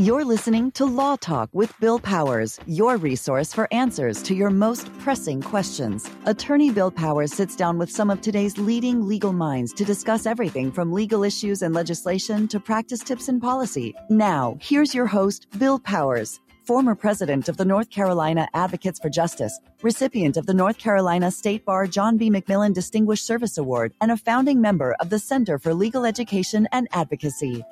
You're 0.00 0.24
listening 0.24 0.70
to 0.74 0.84
Law 0.84 1.16
Talk 1.16 1.50
with 1.52 1.74
Bill 1.80 1.98
Powers, 1.98 2.60
your 2.68 2.98
resource 2.98 3.52
for 3.52 3.66
answers 3.74 4.22
to 4.22 4.32
your 4.32 4.48
most 4.48 4.96
pressing 5.00 5.42
questions. 5.42 6.08
Attorney 6.24 6.70
Bill 6.70 6.92
Powers 6.92 7.34
sits 7.34 7.56
down 7.56 7.78
with 7.78 7.90
some 7.90 8.08
of 8.08 8.20
today's 8.20 8.56
leading 8.58 9.08
legal 9.08 9.32
minds 9.32 9.72
to 9.72 9.84
discuss 9.84 10.24
everything 10.24 10.70
from 10.70 10.92
legal 10.92 11.24
issues 11.24 11.62
and 11.62 11.74
legislation 11.74 12.46
to 12.46 12.60
practice 12.60 13.00
tips 13.00 13.26
and 13.26 13.42
policy. 13.42 13.92
Now, 14.08 14.56
here's 14.60 14.94
your 14.94 15.06
host, 15.06 15.48
Bill 15.58 15.80
Powers, 15.80 16.38
former 16.64 16.94
president 16.94 17.48
of 17.48 17.56
the 17.56 17.64
North 17.64 17.90
Carolina 17.90 18.46
Advocates 18.54 19.00
for 19.00 19.08
Justice, 19.08 19.58
recipient 19.82 20.36
of 20.36 20.46
the 20.46 20.54
North 20.54 20.78
Carolina 20.78 21.32
State 21.32 21.64
Bar 21.64 21.88
John 21.88 22.16
B. 22.16 22.30
McMillan 22.30 22.72
Distinguished 22.72 23.26
Service 23.26 23.58
Award, 23.58 23.92
and 24.00 24.12
a 24.12 24.16
founding 24.16 24.60
member 24.60 24.94
of 25.00 25.10
the 25.10 25.18
Center 25.18 25.58
for 25.58 25.74
Legal 25.74 26.04
Education 26.06 26.68
and 26.70 26.86
Advocacy. 26.92 27.64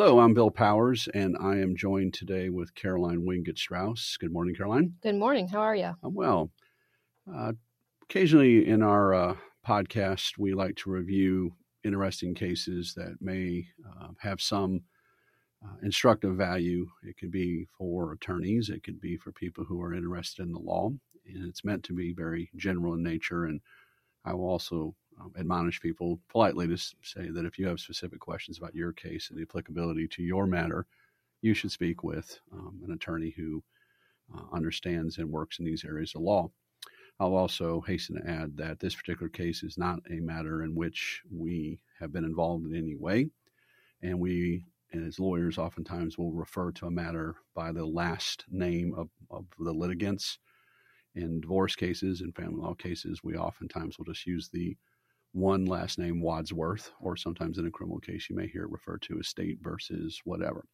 Hello, 0.00 0.20
I'm 0.20 0.32
Bill 0.32 0.52
Powers, 0.52 1.08
and 1.12 1.36
I 1.40 1.56
am 1.56 1.74
joined 1.74 2.14
today 2.14 2.50
with 2.50 2.72
Caroline 2.76 3.26
Wingett 3.26 3.58
Strauss. 3.58 4.16
Good 4.16 4.30
morning, 4.30 4.54
Caroline. 4.54 4.94
Good 5.02 5.16
morning. 5.16 5.48
How 5.48 5.58
are 5.58 5.74
you? 5.74 5.92
I'm 6.04 6.14
well. 6.14 6.52
Uh, 7.28 7.54
occasionally 8.04 8.68
in 8.68 8.80
our 8.80 9.12
uh, 9.12 9.34
podcast, 9.66 10.38
we 10.38 10.54
like 10.54 10.76
to 10.76 10.90
review 10.90 11.50
interesting 11.82 12.32
cases 12.32 12.94
that 12.94 13.16
may 13.20 13.66
uh, 13.84 14.10
have 14.20 14.40
some 14.40 14.82
uh, 15.66 15.74
instructive 15.82 16.36
value. 16.36 16.86
It 17.02 17.16
could 17.16 17.32
be 17.32 17.66
for 17.76 18.12
attorneys, 18.12 18.68
it 18.68 18.84
could 18.84 19.00
be 19.00 19.16
for 19.16 19.32
people 19.32 19.64
who 19.64 19.82
are 19.82 19.92
interested 19.92 20.46
in 20.46 20.52
the 20.52 20.60
law, 20.60 20.90
and 21.26 21.48
it's 21.48 21.64
meant 21.64 21.82
to 21.86 21.92
be 21.92 22.14
very 22.16 22.50
general 22.54 22.94
in 22.94 23.02
nature. 23.02 23.46
And 23.46 23.60
I 24.24 24.34
will 24.34 24.48
also 24.48 24.94
admonish 25.38 25.80
people 25.80 26.20
politely 26.28 26.66
to 26.68 26.76
say 26.76 27.28
that 27.30 27.44
if 27.44 27.58
you 27.58 27.66
have 27.66 27.80
specific 27.80 28.20
questions 28.20 28.58
about 28.58 28.74
your 28.74 28.92
case 28.92 29.30
and 29.30 29.38
the 29.38 29.42
applicability 29.42 30.08
to 30.08 30.22
your 30.22 30.46
matter, 30.46 30.86
you 31.42 31.54
should 31.54 31.70
speak 31.70 32.02
with 32.02 32.40
um, 32.52 32.80
an 32.84 32.92
attorney 32.92 33.34
who 33.36 33.62
uh, 34.34 34.42
understands 34.52 35.18
and 35.18 35.30
works 35.30 35.58
in 35.58 35.64
these 35.64 35.84
areas 35.84 36.14
of 36.14 36.22
law. 36.22 36.50
I'll 37.20 37.34
also 37.34 37.80
hasten 37.80 38.16
to 38.16 38.30
add 38.30 38.56
that 38.58 38.78
this 38.78 38.94
particular 38.94 39.28
case 39.28 39.62
is 39.62 39.76
not 39.76 40.00
a 40.10 40.20
matter 40.20 40.62
in 40.62 40.74
which 40.74 41.22
we 41.30 41.80
have 41.98 42.12
been 42.12 42.24
involved 42.24 42.66
in 42.66 42.76
any 42.76 42.94
way. 42.94 43.28
And 44.02 44.20
we, 44.20 44.64
as 44.92 45.18
lawyers, 45.18 45.58
oftentimes 45.58 46.16
will 46.16 46.32
refer 46.32 46.70
to 46.72 46.86
a 46.86 46.90
matter 46.90 47.34
by 47.54 47.72
the 47.72 47.84
last 47.84 48.44
name 48.50 48.94
of, 48.96 49.08
of 49.30 49.46
the 49.58 49.72
litigants. 49.72 50.38
In 51.14 51.40
divorce 51.40 51.74
cases 51.74 52.20
and 52.20 52.34
family 52.36 52.60
law 52.60 52.74
cases, 52.74 53.24
we 53.24 53.36
oftentimes 53.36 53.98
will 53.98 54.04
just 54.04 54.24
use 54.26 54.48
the 54.48 54.76
one 55.32 55.66
last 55.66 55.98
name 55.98 56.20
Wadsworth, 56.20 56.92
or 57.00 57.16
sometimes 57.16 57.58
in 57.58 57.66
a 57.66 57.70
criminal 57.70 58.00
case, 58.00 58.28
you 58.28 58.36
may 58.36 58.46
hear 58.46 58.64
it 58.64 58.70
referred 58.70 59.02
to 59.02 59.18
as 59.18 59.28
state 59.28 59.58
versus 59.60 60.20
whatever. 60.24 60.66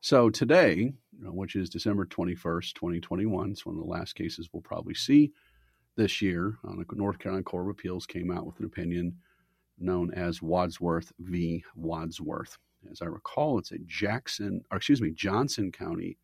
So 0.00 0.30
today, 0.30 0.92
which 1.20 1.56
is 1.56 1.68
December 1.68 2.06
21st, 2.06 2.72
2021, 2.72 3.50
it's 3.50 3.66
one 3.66 3.74
of 3.74 3.82
the 3.82 3.86
last 3.86 4.14
cases 4.14 4.48
we'll 4.52 4.62
probably 4.62 4.94
see 4.94 5.32
this 5.96 6.22
year. 6.22 6.56
The 6.64 6.84
North 6.92 7.18
Carolina 7.18 7.44
Court 7.44 7.66
of 7.66 7.70
Appeals 7.70 8.06
came 8.06 8.30
out 8.30 8.46
with 8.46 8.58
an 8.60 8.64
opinion 8.64 9.18
known 9.78 10.12
as 10.14 10.40
Wadsworth 10.40 11.12
v. 11.18 11.64
Wadsworth. 11.74 12.56
As 12.90 13.02
I 13.02 13.06
recall, 13.06 13.58
it's 13.58 13.72
a 13.72 13.78
Jackson, 13.86 14.62
or 14.70 14.78
excuse 14.78 15.02
me, 15.02 15.10
Johnston 15.10 15.70
County 15.70 16.16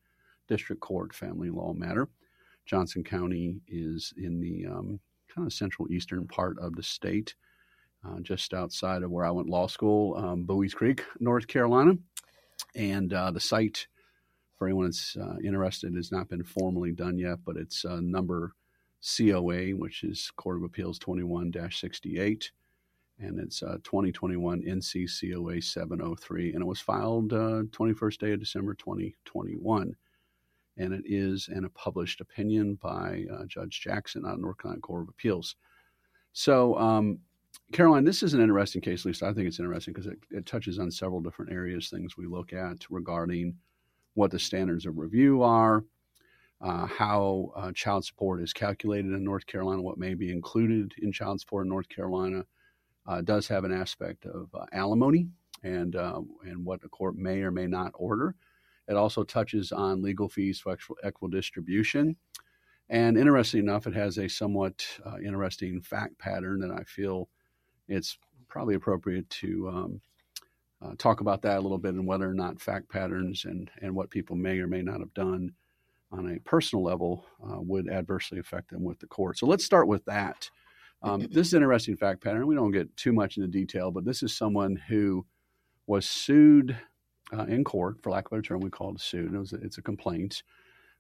District 0.49 0.81
Court 0.81 1.15
family 1.15 1.51
law 1.51 1.75
matter. 1.75 2.09
Johnston 2.65 3.05
County 3.05 3.61
is 3.69 4.15
in 4.17 4.41
the 4.41 4.67
um, 4.67 5.01
kind 5.35 5.47
of 5.47 5.53
central 5.53 5.91
eastern 5.93 6.27
part 6.27 6.59
of 6.59 6.75
the 6.75 6.83
state 6.83 7.35
uh, 8.07 8.21
just 8.21 8.55
outside 8.55 9.03
of 9.03 9.11
where 9.11 9.25
I 9.25 9.31
went 9.31 9.49
law 9.49 9.67
school, 9.67 10.17
um, 10.17 10.45
Buies 10.45 10.75
Creek, 10.75 11.05
North 11.19 11.47
Carolina. 11.47 11.95
And 12.75 13.13
uh, 13.13 13.31
the 13.31 13.41
cite, 13.41 13.87
for 14.57 14.67
anyone 14.67 14.87
that's 14.87 15.17
uh, 15.17 15.37
interested, 15.43 15.95
has 15.95 16.13
not 16.13 16.29
been 16.29 16.45
formally 16.45 16.93
done 16.93 17.19
yet, 17.19 17.39
but 17.45 17.57
it's 17.57 17.85
uh, 17.85 18.01
number 18.01 18.53
COA, 19.17 19.71
which 19.71 20.05
is 20.05 20.31
Court 20.37 20.57
of 20.57 20.63
Appeals 20.65 20.99
21 20.99 21.53
68. 21.71 22.51
And 23.19 23.41
it's 23.41 23.61
2021 23.61 24.63
NC 24.63 25.09
COA 25.21 25.63
703. 25.63 26.53
And 26.53 26.63
it 26.63 26.67
was 26.67 26.81
filed 26.81 27.31
21st 27.31 28.23
uh, 28.23 28.27
day 28.27 28.33
of 28.33 28.41
December 28.41 28.75
2021 28.75 29.97
and 30.79 30.93
it 30.93 31.05
is 31.07 31.49
in 31.49 31.65
a 31.65 31.71
published 31.71 32.21
opinion 32.21 32.79
by 32.83 33.25
uh, 33.33 33.45
Judge 33.47 33.81
Jackson 33.81 34.25
of 34.25 34.39
North 34.39 34.59
Carolina 34.59 34.81
Court 34.81 35.03
of 35.03 35.09
Appeals. 35.09 35.57
So, 36.33 36.77
um, 36.79 37.19
Caroline, 37.73 38.05
this 38.05 38.23
is 38.23 38.35
an 38.35 38.41
interesting 38.41 38.81
case. 38.81 39.01
At 39.01 39.07
least 39.07 39.23
I 39.23 39.33
think 39.33 39.49
it's 39.49 39.59
interesting 39.59 39.93
because 39.93 40.07
it, 40.07 40.19
it, 40.31 40.47
touches 40.47 40.79
on 40.79 40.91
several 40.91 41.21
different 41.21 41.53
areas, 41.53 41.89
things 41.89 42.17
we 42.17 42.27
look 42.27 42.53
at 42.53 42.87
regarding 42.91 43.57
what 44.15 44.31
the 44.31 44.39
standards 44.39 44.87
of 44.87 44.99
review 44.99 45.43
are, 45.43 45.85
uh, 46.61 46.87
how 46.87 47.51
uh, 47.57 47.73
child 47.73 48.05
support 48.05 48.41
is 48.41 48.53
calculated 48.53 49.13
in 49.13 49.25
North 49.25 49.47
Carolina, 49.47 49.83
what 49.83 49.99
may 49.99 50.15
be 50.15 50.31
included 50.31 50.95
in 51.03 51.13
child 51.13 51.41
support 51.41 51.67
in 51.67 51.71
North 51.71 51.89
Carolina. 51.89 52.45
Uh, 53.07 53.21
does 53.21 53.47
have 53.47 53.65
an 53.65 53.73
aspect 53.73 54.27
of 54.27 54.49
uh, 54.55 54.65
alimony 54.73 55.29
and 55.63 55.97
uh, 55.97 56.21
and 56.45 56.65
what 56.65 56.81
the 56.81 56.89
court 56.89 57.17
may 57.17 57.41
or 57.43 57.51
may 57.51 57.67
not 57.67 57.93
order. 57.95 58.35
It 58.89 58.97
also 58.97 59.25
touches 59.25 59.73
on 59.73 60.03
legal 60.03 60.29
fees 60.29 60.61
for 60.61 60.77
equitable 61.03 61.29
distribution. 61.29 62.17
And 62.89 63.19
interesting 63.19 63.61
enough, 63.61 63.87
it 63.87 63.95
has 63.95 64.19
a 64.19 64.29
somewhat 64.29 64.87
uh, 65.05 65.19
interesting 65.19 65.81
fact 65.83 66.19
pattern 66.19 66.61
that 66.61 66.71
I 66.71 66.85
feel 66.85 67.29
it's 67.89 68.19
probably 68.49 68.75
appropriate 68.75 69.29
to 69.31 69.69
um, 69.69 70.01
uh, 70.83 70.93
talk 70.99 71.21
about 71.21 71.43
that 71.43 71.59
a 71.59 71.61
little 71.61 71.79
bit 71.79 71.95
and 71.95 72.07
whether 72.07 72.29
or 72.29 72.35
not 72.35 72.61
fact 72.61 72.89
patterns 72.89 73.45
and, 73.45 73.71
and 73.81 73.95
what 73.95 74.11
people 74.11 74.37
may 74.37 74.59
or 74.59 74.67
may 74.67 74.83
not 74.83 75.01
have 75.01 75.15
done 75.15 75.53
on 76.13 76.35
a 76.35 76.41
personal 76.41 76.85
level 76.85 77.27
uh, 77.45 77.61
would 77.61 77.89
adversely 77.89 78.39
affect 78.39 78.71
them 78.71 78.85
with 78.85 78.99
the 78.99 79.07
court. 79.07 79.39
So 79.39 79.47
let's 79.47 79.65
start 79.65 79.89
with 79.89 80.05
that. 80.05 80.49
Um, 81.03 81.21
this 81.31 81.49
is 81.49 81.55
an 81.55 81.63
interesting 81.63 81.97
fact 81.97 82.23
pattern. 82.23 82.47
We 82.47 82.55
don't 82.55 82.73
get 82.73 82.97
too 82.97 83.13
much 83.13 83.37
into 83.37 83.49
detail, 83.49 83.91
but 83.91 84.05
this 84.05 84.23
is 84.23 84.37
someone 84.37 84.77
who 84.89 85.27
was 85.87 86.07
sued 86.07 86.77
uh, 87.37 87.45
in 87.45 87.65
court, 87.65 87.97
for 88.03 88.11
lack 88.11 88.27
of 88.27 88.33
a 88.33 88.37
better 88.37 88.43
term, 88.43 88.61
we 88.61 88.71
call 88.71 88.91
it 88.91 89.01
a 89.01 89.03
suit. 89.03 89.35
It 89.35 89.39
was 89.39 89.53
a, 89.53 89.57
it's 89.57 89.79
a 89.79 89.83
complaint. 89.83 90.43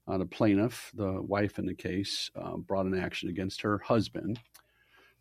Uh, 0.08 0.18
the 0.18 0.26
plaintiff, 0.26 0.92
the 0.94 1.20
wife 1.22 1.58
in 1.58 1.66
the 1.66 1.74
case, 1.74 2.30
uh, 2.36 2.56
brought 2.56 2.86
an 2.86 2.98
action 2.98 3.28
against 3.28 3.60
her 3.62 3.78
husband 3.78 4.40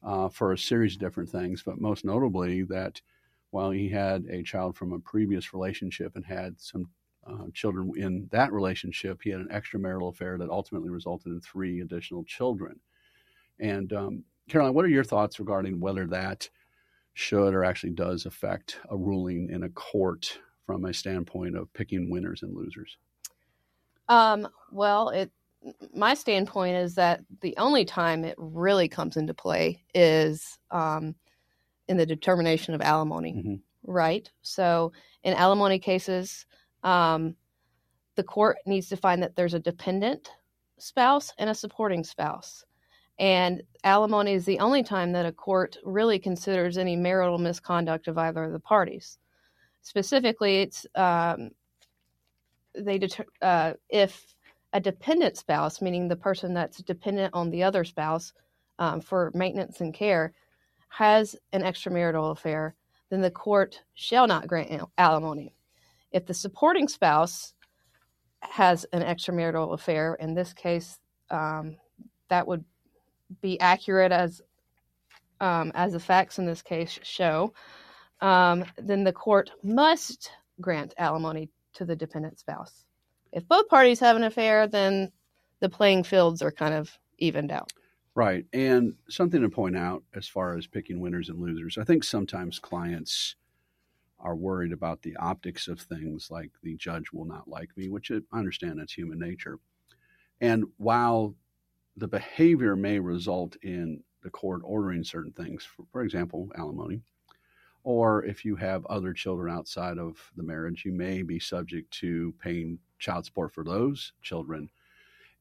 uh, 0.06 0.30
for 0.30 0.54
a 0.54 0.58
series 0.58 0.94
of 0.94 1.00
different 1.00 1.30
things, 1.30 1.64
but 1.64 1.82
most 1.82 2.06
notably 2.06 2.62
that 2.64 3.02
while 3.50 3.72
he 3.72 3.90
had 3.90 4.26
a 4.30 4.44
child 4.44 4.78
from 4.78 4.94
a 4.94 5.00
previous 5.00 5.54
relationship 5.54 6.16
and 6.16 6.26
had 6.26 6.60
some 6.60 6.88
uh, 7.26 7.46
children 7.54 7.92
in 7.98 8.28
that 8.32 8.52
relationship, 8.54 9.20
he 9.24 9.32
had 9.32 9.40
an 9.40 9.48
extramarital 9.52 10.14
affair 10.14 10.38
that 10.38 10.50
ultimately 10.50 10.90
resulted 10.90 11.32
in 11.32 11.42
three 11.42 11.82
additional 11.82 12.24
children. 12.26 12.80
And 13.60 13.92
um, 13.94 14.24
Caroline, 14.48 14.74
what 14.74 14.86
are 14.86 14.90
your 14.90 15.04
thoughts 15.04 15.40
regarding 15.40 15.80
whether 15.80 16.06
that 16.08 16.50
should 17.14 17.54
or 17.54 17.64
actually 17.64 17.94
does 17.94 18.26
affect 18.26 18.80
a 18.90 18.98
ruling 18.98 19.50
in 19.50 19.64
a 19.64 19.70
court 19.70 20.38
from 20.66 20.86
a 20.86 20.94
standpoint 20.94 21.56
of 21.56 21.72
picking 21.74 22.10
winners 22.10 22.44
and 22.44 22.56
losers? 22.56 22.98
Um, 24.08 24.48
well, 24.72 25.10
it 25.10 25.32
my 25.94 26.14
standpoint 26.14 26.78
is 26.78 26.96
that 26.96 27.22
the 27.42 27.56
only 27.58 27.86
time 27.86 28.24
it 28.24 28.36
really 28.38 28.88
comes 28.88 29.18
into 29.18 29.34
play 29.34 29.84
is 29.94 30.58
um, 30.72 31.16
in 31.88 31.98
the 31.98 32.06
determination 32.06 32.74
of 32.74 32.82
alimony, 32.82 33.34
mm-hmm. 33.34 33.56
right? 33.84 34.30
So 34.42 34.92
in 35.24 35.34
alimony 35.34 35.80
cases, 35.80 36.46
um, 36.84 37.36
the 38.16 38.24
court 38.24 38.58
needs 38.66 38.90
to 38.90 38.98
find 38.98 39.22
that 39.24 39.36
there's 39.36 39.54
a 39.54 39.60
dependent 39.60 40.30
spouse 40.78 41.34
and 41.38 41.50
a 41.50 41.56
supporting 41.56 42.04
spouse. 42.04 42.64
And 43.18 43.64
alimony 43.84 44.34
is 44.34 44.46
the 44.46 44.60
only 44.60 44.84
time 44.84 45.14
that 45.14 45.26
a 45.26 45.32
court 45.32 45.78
really 45.84 46.20
considers 46.20 46.78
any 46.78 46.96
marital 46.96 47.38
misconduct 47.38 48.08
of 48.08 48.18
either 48.18 48.44
of 48.44 48.52
the 48.52 48.60
parties. 48.60 49.18
Specifically, 49.82 50.62
it's 50.62 50.86
um, 50.96 51.52
they 52.78 52.98
deter- 52.98 53.26
uh, 53.42 53.74
if 53.90 54.35
a 54.76 54.80
dependent 54.82 55.38
spouse, 55.38 55.82
meaning 55.82 56.10
the 56.10 56.18
person 56.18 56.54
that's 56.54 56.84
dependent 56.84 57.34
on 57.34 57.50
the 57.50 57.64
other 57.64 57.86
spouse 57.86 58.34
um, 58.78 59.00
for 59.00 59.32
maintenance 59.34 59.80
and 59.80 59.94
care, 59.94 60.34
has 60.90 61.34
an 61.54 61.62
extramarital 61.62 62.32
affair, 62.32 62.76
then 63.10 63.22
the 63.22 63.32
court 63.32 63.82
shall 63.94 64.28
not 64.28 64.48
grant 64.48 64.82
alimony. 64.98 65.56
If 66.12 66.26
the 66.26 66.34
supporting 66.34 66.90
spouse 66.90 67.54
has 68.42 68.86
an 68.92 69.02
extramarital 69.02 69.74
affair, 69.74 70.16
in 70.16 70.34
this 70.34 70.52
case, 70.52 71.00
um, 71.32 71.78
that 72.30 72.46
would 72.46 72.66
be 73.42 73.58
accurate 73.62 74.12
as 74.12 74.42
um, 75.40 75.72
as 75.74 75.94
the 75.94 76.00
facts 76.02 76.38
in 76.38 76.46
this 76.46 76.62
case 76.62 77.00
show. 77.02 77.54
Um, 78.20 78.66
then 78.78 79.06
the 79.06 79.14
court 79.14 79.52
must 79.64 80.32
grant 80.60 80.94
alimony 80.98 81.50
to 81.76 81.86
the 81.86 81.96
dependent 81.96 82.40
spouse. 82.40 82.86
If 83.36 83.48
both 83.50 83.68
parties 83.68 84.00
have 84.00 84.16
an 84.16 84.24
affair, 84.24 84.66
then 84.66 85.12
the 85.60 85.68
playing 85.68 86.06
fields 86.06 86.42
are 86.42 86.52
kind 86.52 86.74
of 86.74 86.98
evened 87.18 87.52
out. 87.52 87.74
Right. 88.16 88.46
And 88.54 88.94
something 89.10 89.42
to 89.42 89.50
point 89.50 89.76
out 89.76 90.04
as 90.16 90.26
far 90.26 90.58
as 90.58 90.68
picking 90.68 91.02
winners 91.02 91.28
and 91.28 91.40
losers, 91.40 91.78
I 91.78 91.84
think 91.84 92.06
sometimes 92.06 92.60
clients 92.60 93.36
are 94.20 94.38
worried 94.38 94.72
about 94.72 95.02
the 95.02 95.18
optics 95.18 95.68
of 95.68 95.82
things 95.82 96.32
like 96.32 96.52
the 96.64 96.78
judge 96.78 97.12
will 97.12 97.26
not 97.26 97.50
like 97.50 97.76
me, 97.76 97.90
which 97.90 98.10
I 98.10 98.22
understand 98.32 98.80
that's 98.80 98.94
human 98.94 99.20
nature. 99.20 99.60
And 100.40 100.64
while 100.78 101.36
the 101.98 102.08
behavior 102.08 102.78
may 102.78 103.00
result 103.00 103.58
in 103.62 104.02
the 104.24 104.30
court 104.30 104.62
ordering 104.64 105.04
certain 105.04 105.34
things, 105.34 105.66
for, 105.66 105.84
for 105.92 106.04
example, 106.04 106.50
alimony, 106.56 107.02
or 107.86 108.26
if 108.26 108.44
you 108.44 108.56
have 108.56 108.84
other 108.88 109.14
children 109.14 109.56
outside 109.56 110.00
of 110.00 110.18
the 110.36 110.44
marriage, 110.44 110.84
you 110.86 110.92
may 110.92 111.22
be 111.22 111.40
subject 111.40 111.92
to 111.92 112.34
paying 112.42 112.80
child 112.98 113.26
support 113.26 113.54
for 113.54 113.64
those 113.64 114.12
children. 114.24 114.68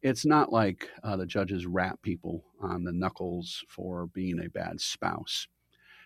It's 0.03 0.27
not 0.27 0.53
like 0.53 0.91
uh, 1.03 1.17
the 1.17 1.25
judges 1.25 1.65
rap 1.65 2.03
people 2.03 2.45
on 2.61 2.85
the 2.85 2.93
knuckles 2.93 3.65
for 3.67 4.09
being 4.09 4.41
a 4.41 4.51
bad 4.51 4.79
spouse. 4.79 5.49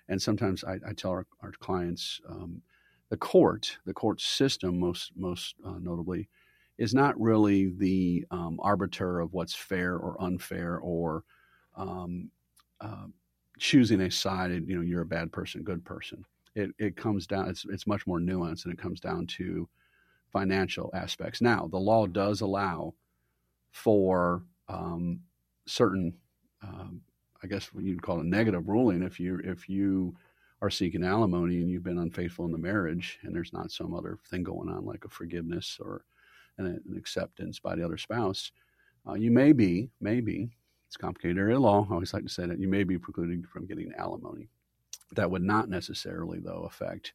And 0.08 0.22
sometimes 0.22 0.62
I, 0.62 0.74
I 0.88 0.92
tell 0.92 1.10
our, 1.10 1.26
our 1.42 1.50
clients 1.58 2.20
um, 2.30 2.62
the 3.10 3.16
court, 3.16 3.78
the 3.84 3.92
court 3.92 4.20
system, 4.20 4.78
most 4.78 5.10
most 5.16 5.56
uh, 5.66 5.78
notably, 5.80 6.28
is 6.78 6.94
not 6.94 7.20
really 7.20 7.72
the 7.76 8.24
um, 8.30 8.60
arbiter 8.62 9.18
of 9.18 9.32
what's 9.32 9.56
fair 9.56 9.96
or 9.96 10.22
unfair 10.22 10.78
or 10.78 11.24
um, 11.76 12.30
uh, 12.80 13.06
choosing 13.58 14.00
a 14.02 14.10
side. 14.10 14.50
and, 14.50 14.68
You 14.68 14.76
know, 14.76 14.82
you're 14.82 15.02
a 15.02 15.06
bad 15.06 15.32
person, 15.32 15.62
good 15.62 15.84
person. 15.84 16.24
It 16.54 16.70
it 16.78 16.96
comes 16.96 17.26
down. 17.26 17.48
It's 17.48 17.64
it's 17.66 17.86
much 17.86 18.06
more 18.06 18.18
nuanced, 18.18 18.64
and 18.64 18.72
it 18.72 18.80
comes 18.80 19.00
down 19.00 19.26
to 19.38 19.68
financial 20.32 20.90
aspects. 20.94 21.40
Now, 21.40 21.68
the 21.68 21.78
law 21.78 22.06
does 22.06 22.40
allow 22.40 22.94
for 23.70 24.42
um, 24.68 25.20
certain, 25.66 26.14
um, 26.62 27.02
I 27.42 27.46
guess 27.46 27.72
what 27.72 27.84
you'd 27.84 28.02
call 28.02 28.20
a 28.20 28.24
negative 28.24 28.68
ruling 28.68 29.02
if 29.02 29.20
you 29.20 29.40
if 29.44 29.68
you 29.68 30.14
are 30.60 30.70
seeking 30.70 31.04
alimony 31.04 31.58
and 31.58 31.70
you've 31.70 31.84
been 31.84 31.98
unfaithful 31.98 32.44
in 32.44 32.50
the 32.52 32.58
marriage 32.58 33.18
and 33.22 33.34
there's 33.34 33.52
not 33.52 33.70
some 33.70 33.94
other 33.94 34.18
thing 34.28 34.42
going 34.42 34.68
on 34.68 34.84
like 34.84 35.04
a 35.04 35.08
forgiveness 35.08 35.78
or 35.80 36.04
an, 36.58 36.66
an 36.66 36.96
acceptance 36.96 37.60
by 37.60 37.76
the 37.76 37.84
other 37.84 37.96
spouse, 37.96 38.50
uh, 39.08 39.14
you 39.14 39.30
may 39.30 39.52
be, 39.52 39.88
maybe, 40.00 40.50
it's 40.88 40.96
complicated 40.96 41.38
area 41.38 41.56
of 41.56 41.62
law. 41.62 41.86
I 41.88 41.92
always 41.92 42.14
like 42.14 42.24
to 42.24 42.30
say 42.30 42.46
that 42.46 42.58
you 42.58 42.66
may 42.66 42.82
be 42.82 42.98
precluded 42.98 43.46
from 43.46 43.66
getting 43.66 43.92
alimony. 43.96 44.48
That 45.12 45.30
would 45.30 45.42
not 45.42 45.68
necessarily, 45.68 46.40
though, 46.40 46.66
affect 46.66 47.12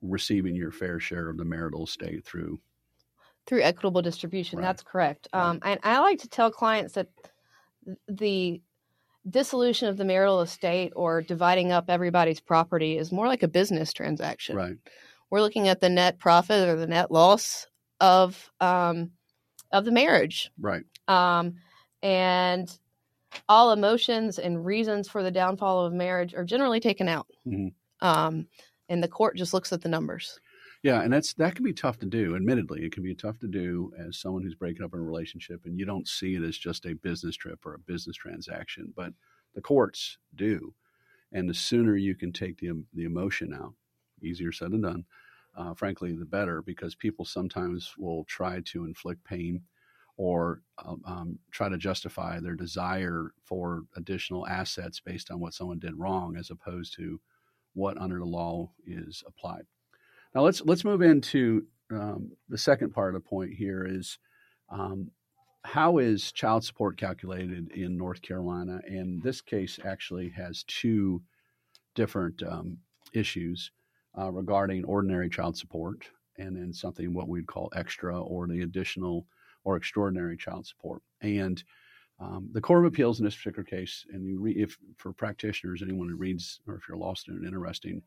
receiving 0.00 0.54
your 0.54 0.70
fair 0.70 1.00
share 1.00 1.28
of 1.28 1.36
the 1.36 1.44
marital 1.44 1.84
estate 1.84 2.24
through 2.24 2.60
through 3.46 3.62
equitable 3.62 4.02
distribution. 4.02 4.58
Right. 4.58 4.66
That's 4.66 4.82
correct. 4.82 5.28
Right. 5.34 5.42
Um, 5.42 5.58
and 5.64 5.80
I 5.82 5.98
like 5.98 6.20
to 6.20 6.28
tell 6.28 6.50
clients 6.50 6.94
that 6.94 7.08
the 8.06 8.62
dissolution 9.28 9.88
of 9.88 9.96
the 9.96 10.04
marital 10.04 10.40
estate 10.40 10.92
or 10.94 11.22
dividing 11.22 11.72
up 11.72 11.86
everybody's 11.88 12.40
property 12.40 12.96
is 12.96 13.10
more 13.10 13.26
like 13.26 13.42
a 13.42 13.48
business 13.48 13.92
transaction. 13.92 14.56
Right. 14.56 14.76
We're 15.30 15.40
looking 15.40 15.68
at 15.68 15.80
the 15.80 15.88
net 15.88 16.18
profit 16.18 16.68
or 16.68 16.76
the 16.76 16.86
net 16.86 17.10
loss 17.10 17.66
of 18.00 18.50
um, 18.60 19.10
of 19.72 19.84
the 19.84 19.92
marriage. 19.92 20.50
Right. 20.58 20.84
Um, 21.08 21.56
and 22.02 22.78
all 23.48 23.72
emotions 23.72 24.38
and 24.38 24.64
reasons 24.64 25.08
for 25.08 25.22
the 25.22 25.30
downfall 25.30 25.86
of 25.86 25.92
marriage 25.92 26.34
are 26.34 26.44
generally 26.44 26.80
taken 26.80 27.08
out. 27.08 27.26
Mm-hmm. 27.46 27.68
Um, 28.06 28.46
and 28.88 29.02
the 29.02 29.08
court 29.08 29.36
just 29.36 29.54
looks 29.54 29.72
at 29.72 29.82
the 29.82 29.88
numbers. 29.88 30.40
Yeah, 30.82 31.02
and 31.02 31.12
that's 31.12 31.34
that 31.34 31.54
can 31.54 31.64
be 31.64 31.74
tough 31.74 31.98
to 31.98 32.06
do. 32.06 32.34
Admittedly, 32.34 32.84
it 32.84 32.92
can 32.92 33.02
be 33.02 33.14
tough 33.14 33.38
to 33.40 33.48
do 33.48 33.92
as 33.98 34.18
someone 34.18 34.42
who's 34.42 34.54
breaking 34.54 34.82
up 34.82 34.94
in 34.94 35.00
a 35.00 35.02
relationship, 35.02 35.60
and 35.66 35.78
you 35.78 35.84
don't 35.84 36.08
see 36.08 36.36
it 36.36 36.42
as 36.42 36.56
just 36.56 36.86
a 36.86 36.94
business 36.94 37.36
trip 37.36 37.66
or 37.66 37.74
a 37.74 37.78
business 37.78 38.16
transaction, 38.16 38.92
but 38.96 39.12
the 39.54 39.60
courts 39.60 40.16
do. 40.34 40.74
And 41.32 41.48
the 41.48 41.54
sooner 41.54 41.96
you 41.96 42.14
can 42.14 42.32
take 42.32 42.58
the 42.58 42.82
the 42.94 43.04
emotion 43.04 43.52
out, 43.52 43.74
easier 44.22 44.52
said 44.52 44.72
than 44.72 44.80
done. 44.80 45.04
Uh, 45.54 45.74
frankly, 45.74 46.14
the 46.14 46.24
better, 46.24 46.62
because 46.62 46.94
people 46.94 47.24
sometimes 47.24 47.92
will 47.98 48.24
try 48.24 48.60
to 48.64 48.86
inflict 48.86 49.22
pain 49.24 49.60
or 50.16 50.62
um, 50.84 51.02
um 51.06 51.38
try 51.50 51.68
to 51.68 51.78
justify 51.78 52.40
their 52.40 52.54
desire 52.54 53.32
for 53.44 53.82
additional 53.96 54.46
assets 54.46 55.00
based 55.00 55.30
on 55.30 55.40
what 55.40 55.54
someone 55.54 55.78
did 55.78 55.98
wrong, 55.98 56.36
as 56.36 56.50
opposed 56.50 56.94
to 56.96 57.20
what 57.74 57.98
under 57.98 58.18
the 58.18 58.24
law 58.24 58.70
is 58.86 59.22
applied. 59.26 59.66
Now 60.34 60.42
let's 60.42 60.60
let's 60.62 60.84
move 60.84 61.02
into 61.02 61.66
um, 61.90 62.32
the 62.48 62.58
second 62.58 62.90
part 62.90 63.14
of 63.14 63.22
the 63.22 63.28
point 63.28 63.52
here 63.52 63.86
is 63.88 64.18
um, 64.70 65.10
how 65.64 65.98
is 65.98 66.32
child 66.32 66.64
support 66.64 66.96
calculated 66.96 67.70
in 67.72 67.96
North 67.96 68.22
Carolina? 68.22 68.80
And 68.86 69.22
this 69.22 69.40
case 69.40 69.78
actually 69.84 70.30
has 70.30 70.64
two 70.64 71.22
different 71.94 72.42
um, 72.42 72.78
issues 73.12 73.70
uh, 74.18 74.30
regarding 74.30 74.84
ordinary 74.84 75.28
child 75.28 75.56
support 75.56 76.06
and 76.38 76.56
then 76.56 76.72
something 76.72 77.12
what 77.12 77.28
we'd 77.28 77.46
call 77.46 77.70
extra 77.74 78.18
or 78.18 78.46
the 78.46 78.62
additional 78.62 79.26
or 79.64 79.76
extraordinary 79.76 80.36
child 80.36 80.66
support. 80.66 81.02
And 81.20 81.62
um, 82.18 82.48
the 82.52 82.60
Court 82.60 82.84
of 82.84 82.92
Appeals 82.92 83.18
in 83.18 83.24
this 83.24 83.36
particular 83.36 83.64
case, 83.64 84.04
and 84.12 84.40
re- 84.40 84.52
if 84.52 84.76
for 84.96 85.12
practitioners, 85.12 85.82
anyone 85.82 86.08
who 86.08 86.16
reads, 86.16 86.60
or 86.66 86.74
if 86.74 86.82
you're 86.86 86.98
a 86.98 87.00
law 87.00 87.14
student 87.14 87.46
interesting, 87.46 88.02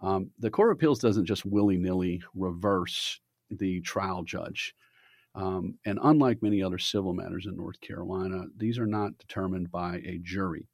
um, 0.00 0.30
the 0.38 0.50
Court 0.50 0.70
of 0.70 0.76
Appeals 0.76 0.98
doesn't 0.98 1.26
just 1.26 1.44
willy 1.44 1.76
nilly 1.76 2.22
reverse 2.34 3.20
the 3.50 3.80
trial 3.80 4.22
judge. 4.22 4.74
Um, 5.34 5.74
and 5.84 5.98
unlike 6.02 6.42
many 6.42 6.62
other 6.62 6.78
civil 6.78 7.12
matters 7.12 7.46
in 7.46 7.56
North 7.56 7.80
Carolina, 7.80 8.44
these 8.56 8.78
are 8.78 8.86
not 8.86 9.16
determined 9.18 9.70
by 9.70 9.96
a 10.06 10.18
jury. 10.22 10.66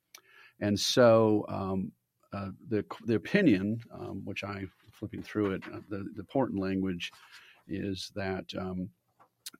And 0.60 0.78
so 0.78 1.44
um, 1.48 1.92
uh, 2.32 2.50
the, 2.68 2.84
the 3.04 3.16
opinion, 3.16 3.80
um, 3.92 4.22
which 4.24 4.44
I 4.44 4.64
flipping 4.92 5.22
through 5.22 5.52
it, 5.52 5.62
uh, 5.72 5.80
the, 5.90 5.98
the, 6.14 6.20
important 6.20 6.58
language 6.58 7.12
is 7.68 8.10
that 8.14 8.46
um, 8.58 8.88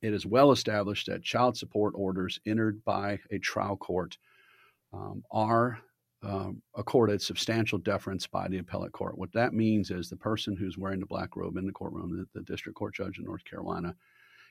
it 0.03 0.13
is 0.13 0.27
well 0.27 0.53
established 0.53 1.07
that 1.07 1.23
child 1.23 1.57
support 1.57 1.95
orders 1.97 2.41
entered 2.47 2.85
by 2.85 3.19
a 3.31 3.39
trial 3.39 3.77
court 3.77 4.19
um, 4.93 5.23
are 5.31 5.79
um, 6.23 6.63
accorded 6.75 7.21
substantial 7.23 7.79
deference 7.79 8.27
by 8.27 8.49
the 8.49 8.59
appellate 8.59 8.93
court. 8.93 9.19
What 9.19 9.33
that 9.33 9.53
means 9.53 9.91
is 9.91 10.09
the 10.09 10.17
person 10.17 10.57
who's 10.57 10.79
wearing 10.79 11.01
the 11.01 11.07
black 11.07 11.37
robe 11.37 11.57
in 11.57 11.67
the 11.67 11.73
courtroom, 11.73 12.17
the, 12.17 12.39
the 12.39 12.45
district 12.45 12.77
court 12.77 12.95
judge 12.95 13.19
in 13.19 13.25
North 13.25 13.45
Carolina, 13.45 13.95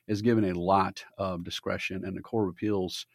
is 0.07 0.21
given 0.21 0.45
a 0.45 0.59
lot 0.59 1.03
of 1.17 1.43
discretion, 1.43 2.05
and 2.05 2.15
the 2.15 2.21
Court 2.21 2.47
of 2.47 2.53
Appeals 2.53 3.07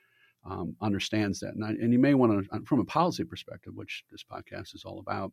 um, 0.44 0.74
understands 0.80 1.40
that. 1.40 1.54
And, 1.54 1.64
I, 1.64 1.68
and, 1.70 1.92
you 1.92 1.98
may 1.98 2.14
want 2.14 2.44
to, 2.44 2.54
uh, 2.54 2.58
from 2.66 2.80
a 2.80 2.84
policy 2.84 3.24
perspective, 3.24 3.74
which 3.74 4.04
this 4.10 4.24
podcast 4.24 4.74
is 4.74 4.84
all 4.84 4.98
about, 4.98 5.32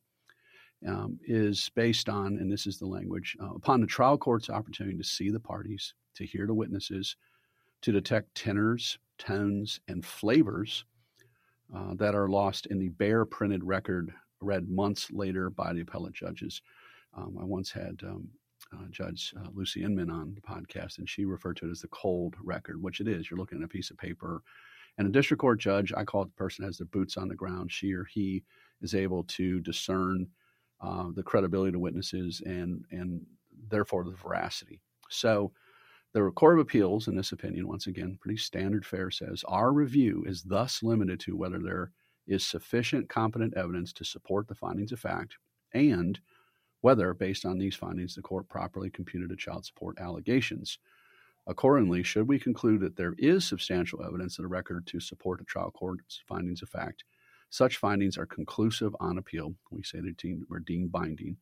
um, 0.86 1.20
is 1.26 1.70
based 1.76 2.10
on, 2.10 2.38
and 2.38 2.52
this 2.52 2.68
is 2.68 2.78
the 2.78 2.86
language, 2.86 3.36
uh, 3.42 3.54
upon 3.56 3.82
the 3.82 3.88
trial 3.88 4.18
court's 4.18 4.50
opportunity 4.50 4.98
to 4.98 5.04
see 5.04 5.30
the 5.30 5.40
parties, 5.40 5.94
to 6.16 6.26
hear 6.26 6.46
the 6.46 6.54
witnesses, 6.54 7.16
to 7.82 7.92
detect 7.92 8.36
tenors, 8.36 9.00
tones, 9.18 9.80
and 9.88 10.06
flavors 10.06 10.86
uh, 11.76 11.94
that 11.96 12.16
are 12.16 12.30
lost 12.30 12.68
in 12.68 12.80
the 12.80 12.90
bare 12.90 13.26
printed 13.26 13.64
record 13.64 14.12
read 14.42 14.70
months 14.70 15.10
later 15.12 15.50
by 15.50 15.74
the 15.74 15.82
appellate 15.82 16.14
judges. 16.14 16.62
Um, 17.16 17.38
I 17.42 17.44
once 17.44 17.72
had 17.72 18.00
um, 18.04 18.30
uh, 18.74 18.86
Judge 18.92 19.34
uh, 19.38 19.48
Lucy 19.54 19.84
Inman 19.84 20.10
on 20.10 20.36
the 20.36 20.42
podcast, 20.42 21.00
and 21.00 21.10
she 21.10 21.26
referred 21.26 21.58
to 21.58 21.68
it 21.68 21.72
as 21.72 21.82
the 21.82 21.88
cold 21.88 22.36
record, 22.44 22.82
which 22.82 23.00
it 23.00 23.08
is. 23.08 23.30
You're 23.30 23.40
looking 23.40 23.60
at 23.60 23.64
a 23.64 23.70
piece 23.70 23.90
of 23.90 23.98
paper. 23.98 24.44
And 24.98 25.08
a 25.08 25.12
district 25.12 25.42
court 25.42 25.60
judge, 25.60 25.94
I 25.96 26.04
call 26.04 26.24
it 26.24 26.26
the 26.26 26.32
person 26.32 26.66
has 26.66 26.78
their 26.78 26.88
boots 26.88 27.18
on 27.18 27.28
the 27.28 27.36
ground. 27.36 27.72
She 27.72 27.94
or 27.94 28.06
he 28.06 28.44
is 28.82 28.96
able 28.96 29.24
to 29.26 29.60
discern 29.62 30.28
uh, 30.82 31.08
the 31.16 31.24
credibility 31.24 31.74
of 31.76 31.82
witnesses 31.82 32.42
and 32.46 32.84
and 32.92 33.26
therefore 33.70 34.04
the 34.04 34.12
veracity. 34.12 34.80
So 35.10 35.52
the 36.14 36.32
Court 36.32 36.58
of 36.58 36.62
Appeals, 36.62 37.08
in 37.08 37.16
this 37.16 37.32
opinion, 37.32 37.68
once 37.68 37.88
again, 37.88 38.18
pretty 38.22 38.38
standard 38.38 38.86
fare, 38.86 39.12
says 39.12 39.44
our 39.48 39.72
review 39.72 40.24
is 40.26 40.44
thus 40.44 40.82
limited 40.82 41.20
to 41.22 41.36
whether 41.36 41.60
there 41.60 41.92
is 42.28 42.46
sufficient 42.46 43.10
competent 43.10 43.54
evidence 43.56 43.94
to 43.94 44.04
support 44.04 44.48
the 44.48 44.56
findings 44.56 44.92
of 44.92 45.00
fact 45.00 45.38
and 45.74 46.20
whether, 46.82 47.14
based 47.14 47.46
on 47.46 47.58
these 47.58 47.76
findings, 47.76 48.16
the 48.16 48.22
court 48.22 48.48
properly 48.48 48.90
computed 48.90 49.30
the 49.30 49.36
child 49.36 49.66
support 49.66 50.00
allegations. 50.00 50.80
Accordingly, 51.48 52.04
should 52.04 52.28
we 52.28 52.40
conclude 52.40 52.82
that 52.82 52.96
there 52.96 53.16
is 53.18 53.46
substantial 53.46 54.04
evidence 54.04 54.38
in 54.38 54.44
the 54.44 54.50
record 54.50 54.86
to 54.88 55.00
support 55.00 55.40
the 55.40 55.46
trial 55.46 55.72
court's 55.72 56.22
findings 56.28 56.62
of 56.62 56.70
fact, 56.70 57.04
such 57.50 57.78
findings 57.78 58.18
are 58.18 58.26
conclusive 58.26 58.96
on 59.00 59.18
appeal. 59.18 59.54
We 59.72 59.84
say 59.84 60.00
they're 60.02 60.60
deemed 60.60 60.92
binding 60.92 61.38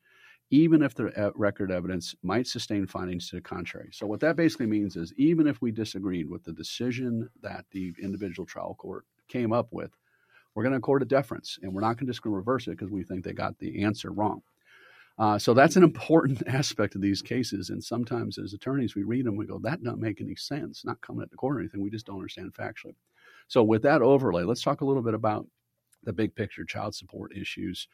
even 0.52 0.84
if 0.84 0.94
the 0.94 1.32
record 1.36 1.72
evidence 1.72 2.16
might 2.22 2.48
sustain 2.48 2.86
findings 2.86 3.30
to 3.30 3.36
the 3.36 3.42
contrary. 3.42 3.90
So, 3.92 4.06
what 4.06 4.20
that 4.20 4.36
basically 4.36 4.68
means 4.68 4.96
is 4.96 5.14
even 5.18 5.48
if 5.48 5.62
we 5.62 5.72
disagreed 5.72 6.30
with 6.30 6.44
the 6.44 6.54
decision 6.54 7.30
that 7.42 7.66
the 7.72 7.94
individual 8.02 8.46
trial 8.46 8.76
court 8.76 9.06
came 9.28 9.52
up 9.52 9.68
with, 9.72 9.92
we're 10.54 10.64
going 10.64 10.74
to 10.74 10.78
accord 10.78 11.02
a 11.02 11.06
deference 11.06 11.58
and 11.62 11.74
we're 11.74 11.82
not 11.82 11.98
going 11.98 12.06
to 12.06 12.12
just 12.12 12.22
going 12.22 12.34
to 12.34 12.38
reverse 12.38 12.68
it 12.68 12.72
because 12.72 12.92
we 12.92 13.04
think 13.04 13.24
they 13.24 13.34
got 13.34 13.58
the 13.58 13.84
answer 13.84 14.12
wrong. 14.12 14.42
Uh, 15.18 15.40
so 15.40 15.54
that's 15.54 15.78
an 15.78 15.84
important 15.84 16.44
aspect 16.48 16.94
of 16.96 17.02
these 17.02 17.22
cases. 17.22 17.70
And 17.70 17.84
sometimes 17.84 18.38
as 18.38 18.54
attorneys, 18.54 18.96
we 18.96 19.04
read 19.04 19.26
them, 19.26 19.36
we 19.36 19.48
go, 19.48 19.60
that 19.60 19.84
doesn't 19.84 20.02
make 20.02 20.22
any 20.22 20.36
sense. 20.36 20.86
Not 20.86 21.02
coming 21.02 21.24
at 21.24 21.32
the 21.32 21.38
court 21.38 21.58
or 21.58 21.60
anything. 21.62 21.82
We 21.82 21.90
just 21.90 22.06
don't 22.06 22.18
understand 22.18 22.54
factually. 22.54 22.96
So 23.48 23.64
with 23.64 23.82
that 23.84 24.02
overlay, 24.02 24.44
let's 24.44 24.62
talk 24.62 24.82
a 24.82 24.86
little 24.86 25.04
bit 25.04 25.14
about 25.14 25.48
the 26.06 26.14
big 26.14 26.36
picture 26.36 26.66
child 26.66 26.96
support 26.96 27.36
issues 27.36 27.88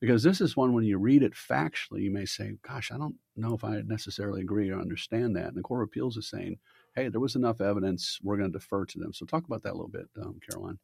because 0.00 0.22
this 0.22 0.40
is 0.40 0.56
one 0.56 0.72
when 0.74 0.84
you 0.84 0.98
read 0.98 1.22
it 1.22 1.32
factually, 1.32 2.02
you 2.02 2.10
may 2.10 2.24
say, 2.24 2.56
"Gosh, 2.62 2.92
I 2.92 2.98
don't 2.98 3.16
know 3.36 3.54
if 3.54 3.64
I 3.64 3.80
necessarily 3.86 4.42
agree 4.42 4.70
or 4.70 4.78
understand 4.78 5.36
that." 5.36 5.48
And 5.48 5.56
the 5.56 5.62
Court 5.62 5.82
of 5.82 5.88
Appeals 5.88 6.16
is 6.16 6.28
saying, 6.28 6.58
"Hey, 6.94 7.08
there 7.08 7.20
was 7.20 7.36
enough 7.36 7.60
evidence. 7.60 8.18
We're 8.22 8.36
going 8.36 8.52
to 8.52 8.58
defer 8.58 8.84
to 8.84 8.98
them." 8.98 9.12
So, 9.12 9.24
talk 9.24 9.46
about 9.46 9.62
that 9.62 9.72
a 9.72 9.76
little 9.76 9.88
bit, 9.88 10.08
um, 10.20 10.38
Caroline. 10.48 10.78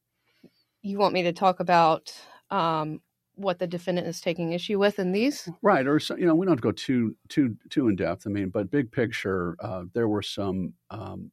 You 0.82 0.98
want 0.98 1.14
me 1.14 1.22
to 1.24 1.32
talk 1.32 1.60
about 1.60 2.14
um, 2.50 3.02
what 3.34 3.58
the 3.58 3.66
defendant 3.66 4.06
is 4.06 4.20
taking 4.20 4.52
issue 4.52 4.78
with 4.78 4.98
in 4.98 5.12
these, 5.12 5.48
right? 5.62 5.86
Or 5.86 6.00
you 6.16 6.26
know, 6.26 6.34
we 6.34 6.46
don't 6.46 6.52
have 6.52 6.62
to 6.62 6.68
go 6.68 6.72
too 6.72 7.16
too 7.28 7.56
too 7.68 7.88
in 7.88 7.96
depth. 7.96 8.26
I 8.26 8.30
mean, 8.30 8.48
but 8.48 8.70
big 8.70 8.90
picture, 8.90 9.56
uh, 9.60 9.84
there 9.92 10.08
were 10.08 10.22
some. 10.22 10.74
Um, 10.90 11.30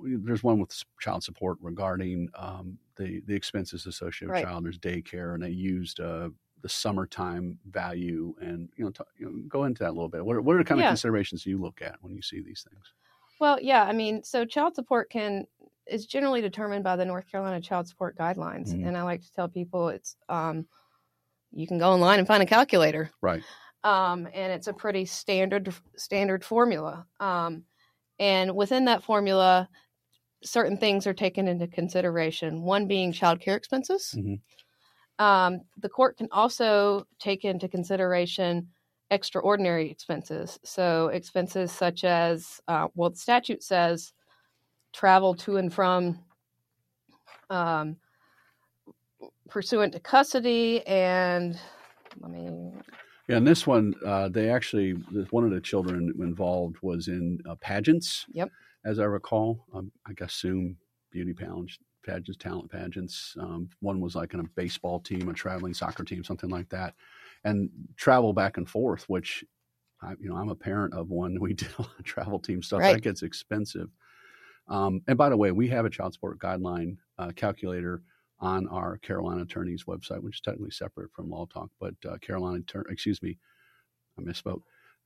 there's 0.00 0.42
one 0.42 0.58
with 0.58 0.82
child 1.00 1.22
support 1.22 1.56
regarding 1.60 2.28
um, 2.36 2.78
the 2.96 3.20
the 3.26 3.34
expenses 3.34 3.86
associated 3.86 4.28
with 4.28 4.34
right. 4.34 4.44
child. 4.44 4.64
There's 4.64 4.78
daycare, 4.78 5.34
and 5.34 5.42
they 5.42 5.50
used 5.50 6.00
uh, 6.00 6.30
the 6.62 6.68
summertime 6.68 7.58
value, 7.70 8.34
and 8.40 8.68
you 8.76 8.84
know, 8.84 8.90
t- 8.90 9.04
you 9.18 9.26
know, 9.26 9.42
go 9.48 9.64
into 9.64 9.82
that 9.82 9.90
a 9.90 9.92
little 9.92 10.08
bit. 10.08 10.24
What 10.24 10.36
are, 10.36 10.40
what 10.40 10.56
are 10.56 10.58
the 10.58 10.64
kind 10.64 10.80
yeah. 10.80 10.86
of 10.86 10.90
considerations 10.90 11.44
you 11.44 11.60
look 11.60 11.82
at 11.82 11.96
when 12.00 12.14
you 12.14 12.22
see 12.22 12.40
these 12.40 12.66
things? 12.68 12.92
Well, 13.40 13.58
yeah, 13.60 13.84
I 13.84 13.92
mean, 13.92 14.22
so 14.22 14.44
child 14.44 14.74
support 14.74 15.10
can 15.10 15.46
is 15.86 16.06
generally 16.06 16.40
determined 16.40 16.82
by 16.82 16.96
the 16.96 17.04
North 17.04 17.30
Carolina 17.30 17.60
Child 17.60 17.88
Support 17.88 18.16
Guidelines, 18.16 18.70
mm-hmm. 18.70 18.86
and 18.86 18.96
I 18.96 19.02
like 19.02 19.20
to 19.22 19.32
tell 19.32 19.48
people 19.48 19.88
it's 19.88 20.16
um, 20.28 20.66
you 21.52 21.66
can 21.66 21.78
go 21.78 21.92
online 21.92 22.18
and 22.18 22.26
find 22.26 22.42
a 22.42 22.46
calculator, 22.46 23.10
right? 23.20 23.42
Um, 23.82 24.26
and 24.32 24.50
it's 24.52 24.66
a 24.66 24.72
pretty 24.72 25.04
standard 25.04 25.72
standard 25.96 26.44
formula. 26.44 27.06
Um, 27.20 27.64
and 28.18 28.54
within 28.54 28.86
that 28.86 29.02
formula, 29.02 29.68
certain 30.44 30.76
things 30.76 31.06
are 31.06 31.14
taken 31.14 31.48
into 31.48 31.66
consideration. 31.66 32.62
One 32.62 32.86
being 32.86 33.12
child 33.12 33.40
care 33.40 33.56
expenses. 33.56 34.14
Mm-hmm. 34.16 35.24
Um, 35.24 35.60
the 35.78 35.88
court 35.88 36.16
can 36.16 36.28
also 36.32 37.06
take 37.18 37.44
into 37.44 37.68
consideration 37.68 38.68
extraordinary 39.10 39.90
expenses. 39.90 40.58
So, 40.64 41.08
expenses 41.08 41.70
such 41.70 42.04
as, 42.04 42.60
uh, 42.68 42.88
well, 42.94 43.10
the 43.10 43.16
statute 43.16 43.62
says 43.62 44.12
travel 44.92 45.34
to 45.34 45.56
and 45.56 45.72
from 45.72 46.18
um, 47.50 47.96
pursuant 49.48 49.92
to 49.92 50.00
custody 50.00 50.84
and 50.86 51.58
let 52.20 52.30
me 52.30 52.72
yeah, 53.28 53.36
and 53.36 53.46
this 53.46 53.66
one, 53.66 53.94
uh, 54.04 54.28
they 54.28 54.50
actually, 54.50 54.90
one 55.30 55.44
of 55.44 55.50
the 55.50 55.60
children 55.60 56.12
involved 56.18 56.76
was 56.82 57.08
in 57.08 57.40
uh, 57.48 57.54
pageants. 57.54 58.26
Yep 58.32 58.50
as 58.84 58.98
I 58.98 59.04
recall. 59.04 59.66
Um, 59.74 59.90
I 60.06 60.12
assume 60.24 60.76
beauty 61.10 61.32
pageants, 61.32 61.78
pageants, 62.04 62.36
talent 62.38 62.70
pageants. 62.70 63.36
Um, 63.40 63.68
one 63.80 64.00
was 64.00 64.14
like 64.14 64.34
in 64.34 64.40
a 64.40 64.44
baseball 64.56 65.00
team, 65.00 65.28
a 65.28 65.34
traveling 65.34 65.74
soccer 65.74 66.04
team, 66.04 66.24
something 66.24 66.50
like 66.50 66.68
that, 66.70 66.94
and 67.44 67.70
travel 67.96 68.32
back 68.32 68.56
and 68.56 68.68
forth. 68.68 69.08
Which, 69.08 69.44
I, 70.02 70.12
you 70.20 70.28
know, 70.28 70.36
I'm 70.36 70.50
a 70.50 70.54
parent 70.54 70.94
of 70.94 71.10
one. 71.10 71.38
We 71.40 71.54
did 71.54 71.68
a 71.78 71.82
lot 71.82 71.98
of 71.98 72.04
travel 72.04 72.38
team 72.38 72.62
stuff. 72.62 72.80
Right. 72.80 72.94
That 72.94 73.02
gets 73.02 73.22
expensive. 73.22 73.88
Um, 74.68 75.02
and 75.08 75.18
by 75.18 75.28
the 75.28 75.36
way, 75.36 75.50
we 75.50 75.68
have 75.68 75.84
a 75.84 75.90
child 75.90 76.14
support 76.14 76.38
guideline 76.38 76.96
uh, 77.18 77.32
calculator 77.36 78.02
on 78.40 78.66
our 78.68 78.98
Carolina 78.98 79.42
Attorney's 79.42 79.84
website, 79.84 80.22
which 80.22 80.36
is 80.36 80.40
technically 80.40 80.70
separate 80.70 81.12
from 81.12 81.30
Law 81.30 81.46
Talk. 81.46 81.70
But 81.80 81.94
uh, 82.08 82.16
Carolina, 82.18 82.62
excuse 82.88 83.22
me, 83.22 83.38
I 84.18 84.22
misspoke. 84.22 84.62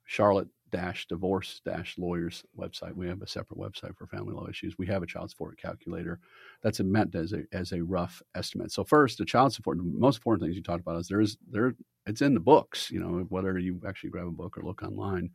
Charlotte 0.06 0.49
dash 0.70 1.06
divorce 1.06 1.60
dash 1.64 1.96
lawyers 1.98 2.44
website. 2.58 2.94
We 2.94 3.08
have 3.08 3.22
a 3.22 3.26
separate 3.26 3.58
website 3.58 3.96
for 3.96 4.06
family 4.06 4.34
law 4.34 4.48
issues. 4.48 4.78
We 4.78 4.87
have 4.87 5.02
a 5.02 5.06
child 5.06 5.30
support 5.30 5.58
calculator 5.58 6.20
that's 6.62 6.80
meant 6.80 7.14
as 7.14 7.32
a 7.32 7.44
as 7.52 7.72
a 7.72 7.82
rough 7.82 8.22
estimate. 8.34 8.72
So 8.72 8.84
first, 8.84 9.18
the 9.18 9.25
child 9.25 9.52
support. 9.52 9.78
The 9.78 9.84
most 9.84 10.16
important 10.16 10.42
things 10.42 10.56
you 10.56 10.62
talked 10.62 10.80
about 10.80 10.98
is 10.98 11.08
there's 11.08 11.37
there 11.50 11.75
it's 12.06 12.22
in 12.22 12.34
the 12.34 12.40
books. 12.40 12.90
You 12.90 13.00
know 13.00 13.26
whether 13.28 13.58
you 13.58 13.80
actually 13.87 14.10
grab 14.10 14.26
a 14.26 14.30
book 14.30 14.56
or 14.58 14.62
look 14.62 14.82
online, 14.82 15.30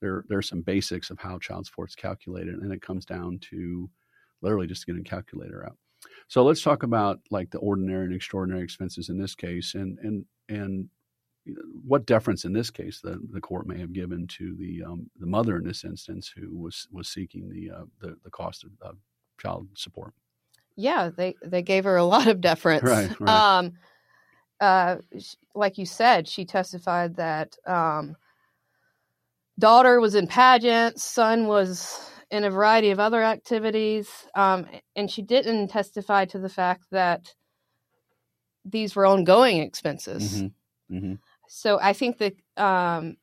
there 0.00 0.24
there's 0.28 0.48
some 0.48 0.62
basics 0.62 1.10
of 1.10 1.18
how 1.18 1.38
child 1.38 1.66
support 1.66 1.90
is 1.90 1.94
calculated, 1.94 2.54
and 2.54 2.72
it 2.72 2.82
comes 2.82 3.04
down 3.04 3.38
to 3.50 3.88
literally 4.42 4.66
just 4.66 4.86
getting 4.86 5.02
a 5.02 5.04
calculator 5.04 5.64
out. 5.66 5.76
So 6.28 6.42
let's 6.44 6.62
talk 6.62 6.82
about 6.82 7.20
like 7.30 7.50
the 7.50 7.58
ordinary 7.58 8.06
and 8.06 8.14
extraordinary 8.14 8.62
expenses 8.62 9.08
in 9.08 9.18
this 9.18 9.34
case, 9.34 9.74
and 9.74 9.98
and 9.98 10.24
and 10.48 10.88
what 11.86 12.06
deference 12.06 12.44
in 12.44 12.52
this 12.52 12.70
case 12.70 13.00
the, 13.00 13.18
the 13.32 13.40
court 13.40 13.66
may 13.66 13.78
have 13.78 13.92
given 13.92 14.26
to 14.26 14.54
the 14.56 14.82
um, 14.84 15.10
the 15.18 15.26
mother 15.26 15.56
in 15.56 15.64
this 15.64 15.84
instance 15.84 16.32
who 16.34 16.56
was 16.56 16.86
was 16.92 17.08
seeking 17.08 17.48
the 17.48 17.70
uh, 17.70 17.84
the, 18.00 18.16
the 18.24 18.30
cost 18.30 18.64
of 18.64 18.70
uh, 18.84 18.92
child 19.38 19.68
support. 19.74 20.12
Yeah, 20.76 21.10
they 21.14 21.34
they 21.42 21.62
gave 21.62 21.84
her 21.84 21.96
a 21.96 22.04
lot 22.04 22.26
of 22.26 22.40
deference. 22.40 22.82
Right. 22.82 23.10
right. 23.20 23.58
Um, 23.58 23.72
uh, 24.60 24.96
like 25.54 25.78
you 25.78 25.86
said, 25.86 26.28
she 26.28 26.44
testified 26.44 27.16
that 27.16 27.56
um, 27.66 28.16
daughter 29.58 30.00
was 30.00 30.14
in 30.14 30.26
pageants, 30.26 31.02
son 31.02 31.46
was 31.46 32.10
in 32.30 32.44
a 32.44 32.50
variety 32.50 32.90
of 32.90 33.00
other 33.00 33.22
activities, 33.22 34.08
um, 34.34 34.66
and 34.94 35.10
she 35.10 35.22
didn't 35.22 35.68
testify 35.68 36.26
to 36.26 36.38
the 36.38 36.48
fact 36.48 36.84
that 36.90 37.34
these 38.66 38.94
were 38.94 39.06
ongoing 39.06 39.58
expenses. 39.58 40.42
Mm-hmm. 40.42 40.96
Mm-hmm 40.96 41.14
so 41.52 41.80
I 41.82 41.94
think 41.94 42.18
that 42.18 42.34
um, 42.56 43.16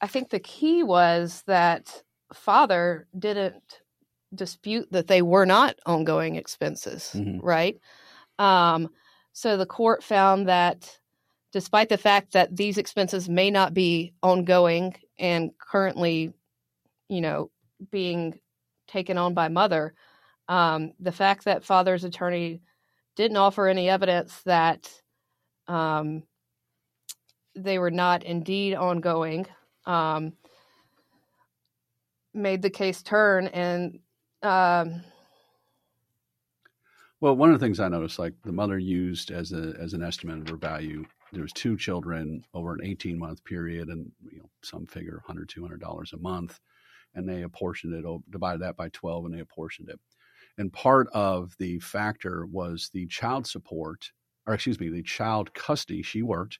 I 0.00 0.08
think 0.08 0.30
the 0.30 0.40
key 0.40 0.82
was 0.82 1.44
that 1.46 2.02
father 2.34 3.06
didn't 3.16 3.82
dispute 4.34 4.88
that 4.90 5.06
they 5.06 5.22
were 5.22 5.46
not 5.46 5.76
ongoing 5.86 6.34
expenses, 6.34 7.12
mm-hmm. 7.14 7.38
right? 7.38 7.78
Um, 8.40 8.88
so 9.32 9.56
the 9.56 9.64
court 9.64 10.02
found 10.02 10.48
that 10.48 10.98
despite 11.52 11.88
the 11.88 11.98
fact 11.98 12.32
that 12.32 12.56
these 12.56 12.78
expenses 12.78 13.28
may 13.28 13.48
not 13.48 13.72
be 13.72 14.12
ongoing 14.24 14.96
and 15.20 15.52
currently, 15.56 16.32
you 17.08 17.20
know, 17.20 17.52
being 17.92 18.40
taken 18.88 19.18
on 19.18 19.34
by 19.34 19.46
mother, 19.46 19.94
um, 20.48 20.94
the 20.98 21.12
fact 21.12 21.44
that 21.44 21.64
father's 21.64 22.02
attorney 22.02 22.60
didn't 23.14 23.36
offer 23.36 23.68
any 23.68 23.88
evidence 23.88 24.42
that 24.42 24.90
um, 25.68 26.22
they 27.54 27.78
were 27.78 27.90
not 27.90 28.22
indeed 28.22 28.74
ongoing. 28.74 29.46
Um, 29.86 30.32
made 32.34 32.62
the 32.62 32.70
case 32.70 33.02
turn 33.02 33.48
and. 33.48 33.98
Um, 34.42 35.02
well, 37.20 37.34
one 37.34 37.50
of 37.50 37.58
the 37.58 37.64
things 37.64 37.80
I 37.80 37.88
noticed, 37.88 38.18
like 38.18 38.34
the 38.44 38.52
mother 38.52 38.78
used 38.78 39.30
as 39.30 39.52
a 39.52 39.74
as 39.80 39.94
an 39.94 40.02
estimate 40.02 40.40
of 40.40 40.48
her 40.48 40.56
value, 40.56 41.04
there 41.32 41.42
was 41.42 41.52
two 41.52 41.76
children 41.76 42.44
over 42.52 42.74
an 42.74 42.80
18 42.84 43.18
month 43.18 43.42
period, 43.44 43.88
and 43.88 44.12
you 44.30 44.38
know 44.38 44.50
some 44.62 44.86
figure 44.86 45.22
100 45.26 45.48
200 45.48 45.80
dollars 45.80 46.12
a 46.12 46.18
month, 46.18 46.60
and 47.14 47.28
they 47.28 47.42
apportioned 47.42 47.94
it, 47.94 48.04
divided 48.30 48.60
that 48.60 48.76
by 48.76 48.90
12, 48.90 49.24
and 49.24 49.34
they 49.34 49.40
apportioned 49.40 49.88
it. 49.88 49.98
And 50.58 50.72
part 50.72 51.08
of 51.12 51.54
the 51.58 51.78
factor 51.80 52.46
was 52.46 52.90
the 52.92 53.06
child 53.06 53.46
support 53.46 54.12
or 54.46 54.54
excuse 54.54 54.80
me, 54.80 54.88
the 54.88 55.02
child 55.02 55.52
custody. 55.54 56.02
She 56.02 56.22
worked. 56.22 56.58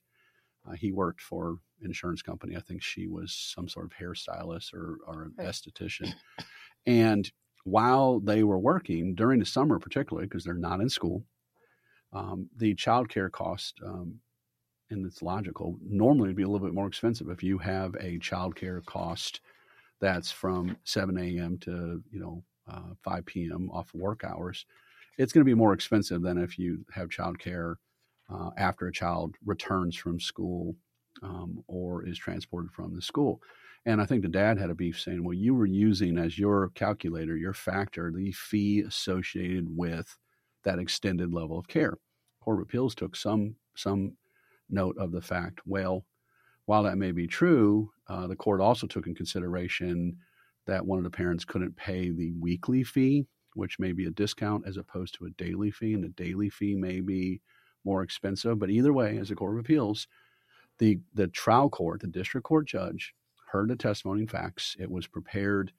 Uh, 0.67 0.73
he 0.73 0.91
worked 0.91 1.21
for 1.21 1.59
an 1.81 1.87
insurance 1.87 2.21
company. 2.21 2.55
I 2.55 2.59
think 2.59 2.83
she 2.83 3.07
was 3.07 3.33
some 3.33 3.69
sort 3.69 3.85
of 3.85 3.91
hairstylist 3.93 4.73
or, 4.73 4.97
or 5.07 5.23
an 5.23 5.33
right. 5.37 5.47
esthetician. 5.47 6.13
And 6.85 7.29
while 7.63 8.19
they 8.21 8.43
were 8.43 8.59
working 8.59 9.13
during 9.13 9.39
the 9.39 9.45
summer, 9.45 9.77
particularly 9.77 10.27
because 10.27 10.43
they're 10.43 10.53
not 10.53 10.79
in 10.79 10.89
school, 10.89 11.25
um, 12.13 12.49
the 12.55 12.73
child 12.75 13.09
care 13.09 13.29
cost, 13.29 13.79
um, 13.85 14.19
and 14.89 15.05
it's 15.05 15.21
logical, 15.21 15.77
normally 15.85 16.29
would 16.29 16.37
be 16.37 16.43
a 16.43 16.47
little 16.47 16.65
bit 16.65 16.73
more 16.73 16.87
expensive 16.87 17.29
if 17.29 17.43
you 17.43 17.57
have 17.57 17.93
a 17.99 18.17
child 18.19 18.55
care 18.55 18.81
cost 18.85 19.41
that's 19.99 20.31
from 20.31 20.77
7 20.83 21.17
a.m. 21.17 21.57
to 21.59 22.01
you 22.11 22.19
know 22.19 22.43
uh, 22.71 22.93
5 23.03 23.25
p.m. 23.25 23.69
off 23.71 23.93
work 23.93 24.23
hours 24.23 24.65
it's 25.17 25.33
going 25.33 25.41
to 25.41 25.49
be 25.49 25.55
more 25.55 25.73
expensive 25.73 26.21
than 26.21 26.37
if 26.37 26.59
you 26.59 26.85
have 26.93 27.09
childcare 27.09 27.75
uh, 28.29 28.49
after 28.57 28.87
a 28.87 28.91
child 28.91 29.35
returns 29.45 29.95
from 29.95 30.19
school 30.19 30.75
um, 31.23 31.63
or 31.67 32.05
is 32.05 32.17
transported 32.17 32.71
from 32.71 32.95
the 32.95 33.01
school. 33.01 33.41
And 33.85 34.01
I 34.01 34.05
think 34.05 34.21
the 34.21 34.27
dad 34.27 34.59
had 34.59 34.69
a 34.69 34.75
beef 34.75 34.99
saying, 34.99 35.23
well, 35.23 35.33
you 35.33 35.55
were 35.55 35.65
using 35.65 36.17
as 36.17 36.37
your 36.37 36.69
calculator, 36.75 37.37
your 37.37 37.53
factor, 37.53 38.11
the 38.11 38.31
fee 38.33 38.81
associated 38.81 39.65
with 39.69 40.17
that 40.63 40.79
extended 40.79 41.33
level 41.33 41.57
of 41.57 41.67
care. 41.67 41.93
Court 42.41 42.59
of 42.59 42.63
Appeals 42.63 42.95
took 42.95 43.15
some 43.15 43.55
some 43.75 44.13
note 44.69 44.97
of 44.97 45.11
the 45.11 45.21
fact, 45.21 45.61
well, 45.65 46.03
while 46.65 46.83
that 46.83 46.97
may 46.97 47.11
be 47.11 47.27
true, 47.27 47.89
uh, 48.09 48.27
the 48.27 48.35
court 48.35 48.59
also 48.59 48.87
took 48.87 49.07
in 49.07 49.15
consideration 49.15 50.17
that 50.65 50.85
one 50.85 50.97
of 50.97 51.05
the 51.05 51.09
parents 51.09 51.45
couldn't 51.45 51.77
pay 51.77 52.09
the 52.09 52.33
weekly 52.33 52.83
fee 52.83 53.25
which 53.57 53.79
may 53.79 53.91
be 53.91 54.05
a 54.05 54.11
discount 54.11 54.65
as 54.67 54.77
opposed 54.77 55.15
to 55.15 55.25
a 55.25 55.31
daily 55.31 55.71
fee, 55.71 55.93
and 55.93 56.03
the 56.03 56.09
daily 56.09 56.49
fee 56.49 56.75
may 56.75 57.01
be 57.01 57.41
more 57.83 58.03
expensive. 58.03 58.59
But 58.59 58.69
either 58.69 58.93
way, 58.93 59.17
as 59.17 59.31
a 59.31 59.35
court 59.35 59.55
of 59.55 59.59
appeals, 59.59 60.07
the 60.79 60.99
the 61.13 61.27
trial 61.27 61.69
court, 61.69 62.01
the 62.01 62.07
district 62.07 62.45
court 62.45 62.67
judge, 62.67 63.13
heard 63.51 63.69
the 63.69 63.75
testimony 63.75 64.21
and 64.21 64.31
facts. 64.31 64.75
It 64.79 64.91
was 64.91 65.07
prepared 65.07 65.71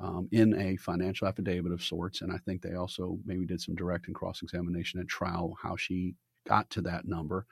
um, 0.00 0.28
in 0.32 0.54
a 0.60 0.76
financial 0.76 1.28
affidavit 1.28 1.72
of 1.72 1.82
sorts, 1.82 2.22
and 2.22 2.32
I 2.32 2.38
think 2.38 2.62
they 2.62 2.74
also 2.74 3.18
maybe 3.24 3.46
did 3.46 3.60
some 3.60 3.74
direct 3.76 4.06
and 4.08 4.14
cross 4.16 4.42
examination 4.42 5.00
at 5.00 5.08
trial 5.08 5.56
how 5.62 5.76
she 5.76 6.14
got 6.46 6.68
to 6.70 6.82
that 6.82 7.06
number. 7.06 7.46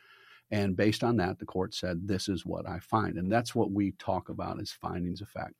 And 0.51 0.77
based 0.77 1.05
on 1.05 1.17
that, 1.19 1.39
the 1.39 1.47
court 1.47 1.75
said, 1.75 2.09
This 2.09 2.29
is 2.29 2.45
what 2.45 2.69
I 2.69 2.81
find. 2.81 3.17
And 3.17 3.31
that's 3.31 3.55
what 3.55 3.71
we 3.71 3.93
talk 3.93 4.29
about 4.29 4.61
as 4.61 4.73
findings 4.73 5.21
of 5.21 5.29
fact. 5.29 5.55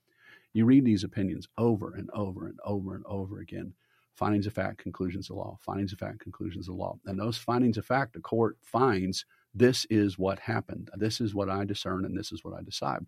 You 0.53 0.65
read 0.65 0.85
these 0.85 1.05
opinions 1.05 1.47
over 1.59 1.95
and 1.95 2.11
over 2.13 2.47
and 2.47 2.59
over 2.65 2.97
and 2.97 3.05
over 3.07 3.39
again. 3.39 3.73
Findings 4.15 4.47
of 4.47 4.53
fact, 4.53 4.79
conclusions 4.79 5.31
of 5.31 5.37
law, 5.37 5.57
findings 5.61 5.93
of 5.93 5.99
fact, 5.99 6.21
conclusions 6.21 6.69
of 6.69 6.75
law. 6.75 6.99
And 7.07 7.19
those 7.19 7.39
findings 7.39 7.79
of 7.79 7.87
fact, 7.87 8.13
the 8.13 8.21
court 8.21 8.57
finds 8.63 9.25
this 9.55 9.87
is 9.91 10.19
what 10.19 10.39
happened. 10.39 10.91
This 10.97 11.21
is 11.21 11.35
what 11.35 11.49
I 11.49 11.65
discern 11.65 12.05
and 12.05 12.17
this 12.17 12.33
is 12.33 12.45
what 12.45 12.55
I 12.55 12.63
decide. 12.63 13.07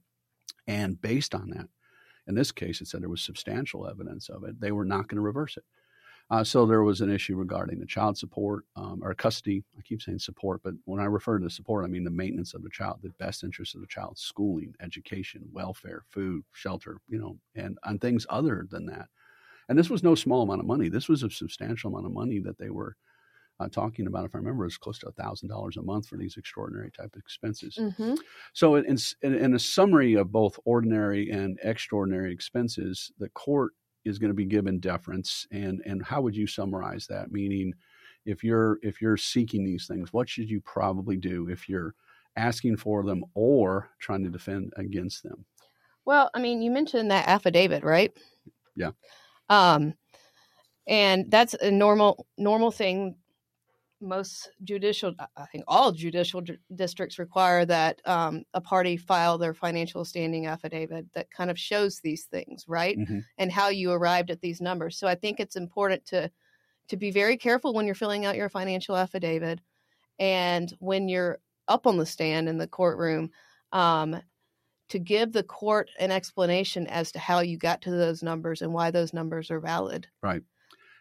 And 0.66 1.00
based 1.00 1.34
on 1.34 1.50
that, 1.50 1.68
in 2.26 2.34
this 2.34 2.52
case, 2.52 2.80
it 2.80 2.88
said 2.88 3.02
there 3.02 3.08
was 3.08 3.22
substantial 3.22 3.88
evidence 3.88 4.28
of 4.28 4.44
it. 4.44 4.60
They 4.60 4.72
were 4.72 4.84
not 4.84 5.08
going 5.08 5.16
to 5.16 5.22
reverse 5.22 5.56
it. 5.56 5.64
Uh, 6.30 6.42
so 6.42 6.64
there 6.64 6.82
was 6.82 7.00
an 7.00 7.12
issue 7.12 7.36
regarding 7.36 7.78
the 7.78 7.86
child 7.86 8.16
support 8.16 8.64
um, 8.76 9.00
or 9.02 9.12
custody. 9.12 9.64
I 9.78 9.82
keep 9.82 10.00
saying 10.00 10.20
support, 10.20 10.62
but 10.62 10.74
when 10.84 11.00
I 11.00 11.04
refer 11.04 11.38
to 11.38 11.50
support, 11.50 11.84
I 11.84 11.88
mean 11.88 12.04
the 12.04 12.10
maintenance 12.10 12.54
of 12.54 12.62
the 12.62 12.70
child, 12.70 13.00
the 13.02 13.10
best 13.18 13.44
interest 13.44 13.74
of 13.74 13.80
the 13.82 13.86
child, 13.86 14.16
schooling, 14.16 14.74
education, 14.80 15.42
welfare, 15.52 16.04
food, 16.08 16.44
shelter, 16.52 16.98
you 17.08 17.18
know, 17.18 17.36
and 17.54 17.78
on 17.84 17.98
things 17.98 18.24
other 18.30 18.66
than 18.70 18.86
that. 18.86 19.08
And 19.68 19.78
this 19.78 19.90
was 19.90 20.02
no 20.02 20.14
small 20.14 20.42
amount 20.42 20.60
of 20.60 20.66
money. 20.66 20.88
This 20.88 21.08
was 21.08 21.22
a 21.22 21.30
substantial 21.30 21.90
amount 21.90 22.06
of 22.06 22.12
money 22.12 22.38
that 22.40 22.58
they 22.58 22.70
were 22.70 22.96
uh, 23.60 23.68
talking 23.68 24.06
about. 24.06 24.24
If 24.24 24.34
I 24.34 24.38
remember, 24.38 24.64
it 24.64 24.68
was 24.68 24.78
close 24.78 24.98
to 25.00 25.08
a 25.08 25.12
thousand 25.12 25.48
dollars 25.48 25.76
a 25.76 25.82
month 25.82 26.08
for 26.08 26.16
these 26.16 26.36
extraordinary 26.36 26.90
type 26.90 27.14
of 27.14 27.20
expenses. 27.20 27.78
Mm-hmm. 27.80 28.14
So, 28.52 28.76
in, 28.76 28.96
in, 29.22 29.34
in 29.34 29.54
a 29.54 29.58
summary 29.58 30.14
of 30.14 30.32
both 30.32 30.58
ordinary 30.64 31.30
and 31.30 31.58
extraordinary 31.62 32.32
expenses, 32.32 33.12
the 33.18 33.28
court 33.30 33.72
is 34.04 34.18
going 34.18 34.30
to 34.30 34.34
be 34.34 34.44
given 34.44 34.78
deference 34.78 35.46
and 35.50 35.80
and 35.86 36.04
how 36.04 36.20
would 36.20 36.36
you 36.36 36.46
summarize 36.46 37.06
that 37.06 37.30
meaning 37.30 37.72
if 38.24 38.42
you're 38.42 38.78
if 38.82 39.00
you're 39.00 39.16
seeking 39.16 39.64
these 39.64 39.86
things 39.86 40.12
what 40.12 40.28
should 40.28 40.50
you 40.50 40.60
probably 40.60 41.16
do 41.16 41.48
if 41.48 41.68
you're 41.68 41.94
asking 42.36 42.76
for 42.76 43.04
them 43.04 43.24
or 43.34 43.90
trying 43.98 44.24
to 44.24 44.30
defend 44.30 44.72
against 44.76 45.22
them 45.22 45.44
well 46.04 46.30
i 46.34 46.40
mean 46.40 46.62
you 46.62 46.70
mentioned 46.70 47.10
that 47.10 47.28
affidavit 47.28 47.84
right 47.84 48.12
yeah 48.76 48.90
um 49.52 49.94
and 50.86 51.30
that's 51.30 51.54
a 51.54 51.70
normal 51.70 52.26
normal 52.36 52.70
thing 52.70 53.16
most 54.02 54.50
judicial, 54.64 55.14
I 55.36 55.46
think 55.46 55.64
all 55.68 55.92
judicial 55.92 56.40
d- 56.40 56.58
districts 56.74 57.18
require 57.18 57.64
that 57.66 58.00
um, 58.04 58.42
a 58.52 58.60
party 58.60 58.96
file 58.96 59.38
their 59.38 59.54
financial 59.54 60.04
standing 60.04 60.46
affidavit 60.46 61.06
that 61.14 61.30
kind 61.30 61.50
of 61.50 61.58
shows 61.58 62.00
these 62.00 62.24
things, 62.24 62.64
right? 62.66 62.98
Mm-hmm. 62.98 63.20
And 63.38 63.52
how 63.52 63.68
you 63.68 63.92
arrived 63.92 64.30
at 64.30 64.40
these 64.40 64.60
numbers. 64.60 64.98
So 64.98 65.06
I 65.06 65.14
think 65.14 65.38
it's 65.38 65.56
important 65.56 66.04
to 66.06 66.30
to 66.88 66.96
be 66.96 67.12
very 67.12 67.36
careful 67.36 67.72
when 67.72 67.86
you're 67.86 67.94
filling 67.94 68.26
out 68.26 68.36
your 68.36 68.48
financial 68.48 68.96
affidavit 68.96 69.60
and 70.18 70.74
when 70.80 71.08
you're 71.08 71.38
up 71.68 71.86
on 71.86 71.96
the 71.96 72.04
stand 72.04 72.48
in 72.48 72.58
the 72.58 72.66
courtroom 72.66 73.30
um, 73.70 74.20
to 74.92 74.98
give 74.98 75.32
the 75.32 75.42
court 75.42 75.90
an 75.98 76.10
explanation 76.10 76.86
as 76.86 77.10
to 77.12 77.18
how 77.18 77.40
you 77.40 77.56
got 77.56 77.80
to 77.80 77.90
those 77.90 78.22
numbers 78.22 78.60
and 78.60 78.74
why 78.74 78.90
those 78.90 79.14
numbers 79.14 79.50
are 79.50 79.58
valid. 79.58 80.06
Right. 80.22 80.42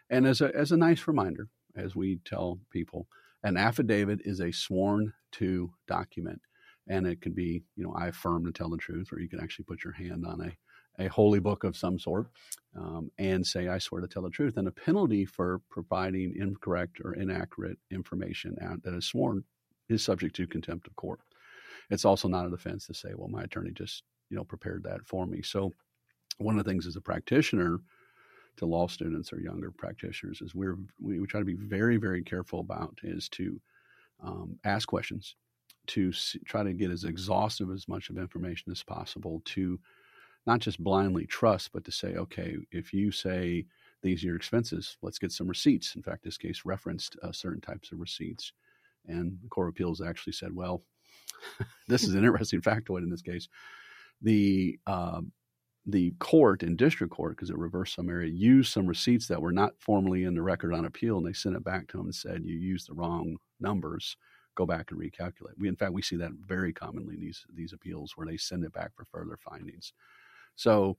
And 0.08 0.26
as 0.26 0.40
a 0.40 0.50
as 0.56 0.72
a 0.72 0.78
nice 0.78 1.06
reminder, 1.06 1.48
as 1.76 1.94
we 1.94 2.18
tell 2.24 2.58
people, 2.70 3.06
an 3.42 3.58
affidavit 3.58 4.20
is 4.24 4.40
a 4.40 4.50
sworn 4.50 5.12
to 5.32 5.70
document. 5.86 6.40
And 6.88 7.06
it 7.06 7.20
can 7.20 7.32
be, 7.32 7.64
you 7.76 7.84
know, 7.84 7.94
I 7.94 8.08
affirm 8.08 8.46
to 8.46 8.52
tell 8.52 8.70
the 8.70 8.78
truth, 8.78 9.12
or 9.12 9.20
you 9.20 9.28
can 9.28 9.40
actually 9.40 9.66
put 9.66 9.84
your 9.84 9.92
hand 9.92 10.24
on 10.26 10.40
a, 10.40 11.04
a 11.04 11.08
holy 11.08 11.38
book 11.38 11.62
of 11.62 11.76
some 11.76 11.98
sort 11.98 12.28
um, 12.74 13.10
and 13.18 13.46
say, 13.46 13.68
I 13.68 13.76
swear 13.78 14.00
to 14.00 14.08
tell 14.08 14.22
the 14.22 14.30
truth. 14.30 14.56
And 14.56 14.66
a 14.66 14.72
penalty 14.72 15.26
for 15.26 15.60
providing 15.70 16.34
incorrect 16.34 16.98
or 17.04 17.12
inaccurate 17.12 17.76
information 17.90 18.56
that 18.82 18.94
is 18.94 19.06
sworn 19.06 19.44
is 19.90 20.02
subject 20.02 20.34
to 20.36 20.46
contempt 20.46 20.86
of 20.86 20.96
court. 20.96 21.20
It's 21.90 22.04
also 22.04 22.28
not 22.28 22.46
a 22.46 22.50
defense 22.50 22.86
to 22.86 22.94
say, 22.94 23.10
well, 23.14 23.28
my 23.28 23.42
attorney 23.42 23.70
just, 23.72 24.02
you 24.30 24.36
know, 24.36 24.44
prepared 24.44 24.82
that 24.84 25.04
for 25.04 25.26
me. 25.26 25.42
So 25.42 25.72
one 26.38 26.58
of 26.58 26.64
the 26.64 26.70
things 26.70 26.86
as 26.86 26.96
a 26.96 27.00
practitioner, 27.00 27.80
to 28.56 28.66
law 28.66 28.86
students 28.86 29.32
or 29.32 29.40
younger 29.40 29.70
practitioners 29.70 30.40
is 30.40 30.54
we're 30.54 30.76
we, 31.00 31.20
we 31.20 31.26
try 31.26 31.40
to 31.40 31.46
be 31.46 31.54
very 31.54 31.96
very 31.96 32.22
careful 32.22 32.60
about 32.60 32.98
is 33.02 33.28
to 33.30 33.60
um, 34.22 34.58
ask 34.64 34.88
questions 34.88 35.36
to 35.88 36.12
see, 36.12 36.38
try 36.40 36.62
to 36.62 36.72
get 36.72 36.90
as 36.90 37.04
exhaustive 37.04 37.70
as 37.70 37.88
much 37.88 38.08
of 38.08 38.18
information 38.18 38.70
as 38.70 38.82
possible 38.82 39.42
to 39.44 39.78
not 40.46 40.60
just 40.60 40.82
blindly 40.82 41.26
trust 41.26 41.70
but 41.72 41.84
to 41.84 41.92
say 41.92 42.14
okay 42.14 42.56
if 42.70 42.92
you 42.92 43.10
say 43.10 43.64
these 44.02 44.22
are 44.22 44.28
your 44.28 44.36
expenses 44.36 44.96
let's 45.02 45.18
get 45.18 45.32
some 45.32 45.48
receipts 45.48 45.96
in 45.96 46.02
fact 46.02 46.22
this 46.22 46.38
case 46.38 46.62
referenced 46.64 47.16
uh, 47.22 47.32
certain 47.32 47.60
types 47.60 47.90
of 47.90 48.00
receipts 48.00 48.52
and 49.08 49.38
the 49.42 49.48
court 49.48 49.68
of 49.68 49.72
appeals 49.72 50.00
actually 50.00 50.32
said 50.32 50.54
well 50.54 50.82
this 51.88 52.02
is 52.04 52.14
an 52.14 52.24
interesting 52.24 52.60
factoid 52.60 53.02
in 53.02 53.10
this 53.10 53.22
case 53.22 53.48
the 54.22 54.78
uh, 54.86 55.20
the 55.84 56.12
court 56.20 56.62
in 56.62 56.76
district 56.76 57.12
court, 57.12 57.36
because 57.36 57.50
it 57.50 57.58
reversed 57.58 57.96
some 57.96 58.08
area, 58.08 58.30
used 58.30 58.72
some 58.72 58.86
receipts 58.86 59.26
that 59.26 59.42
were 59.42 59.52
not 59.52 59.72
formally 59.80 60.24
in 60.24 60.34
the 60.34 60.42
record 60.42 60.72
on 60.72 60.84
appeal, 60.84 61.18
and 61.18 61.26
they 61.26 61.32
sent 61.32 61.56
it 61.56 61.64
back 61.64 61.88
to 61.88 61.96
them 61.96 62.06
and 62.06 62.14
said, 62.14 62.44
"You 62.44 62.56
used 62.56 62.88
the 62.88 62.94
wrong 62.94 63.36
numbers. 63.60 64.16
Go 64.54 64.64
back 64.64 64.90
and 64.90 65.00
recalculate." 65.00 65.58
We, 65.58 65.68
in 65.68 65.76
fact, 65.76 65.92
we 65.92 66.02
see 66.02 66.16
that 66.16 66.32
very 66.32 66.72
commonly 66.72 67.14
in 67.14 67.20
these 67.20 67.44
these 67.52 67.72
appeals 67.72 68.12
where 68.16 68.26
they 68.26 68.36
send 68.36 68.64
it 68.64 68.72
back 68.72 68.92
for 68.94 69.04
further 69.06 69.36
findings. 69.36 69.92
So, 70.54 70.98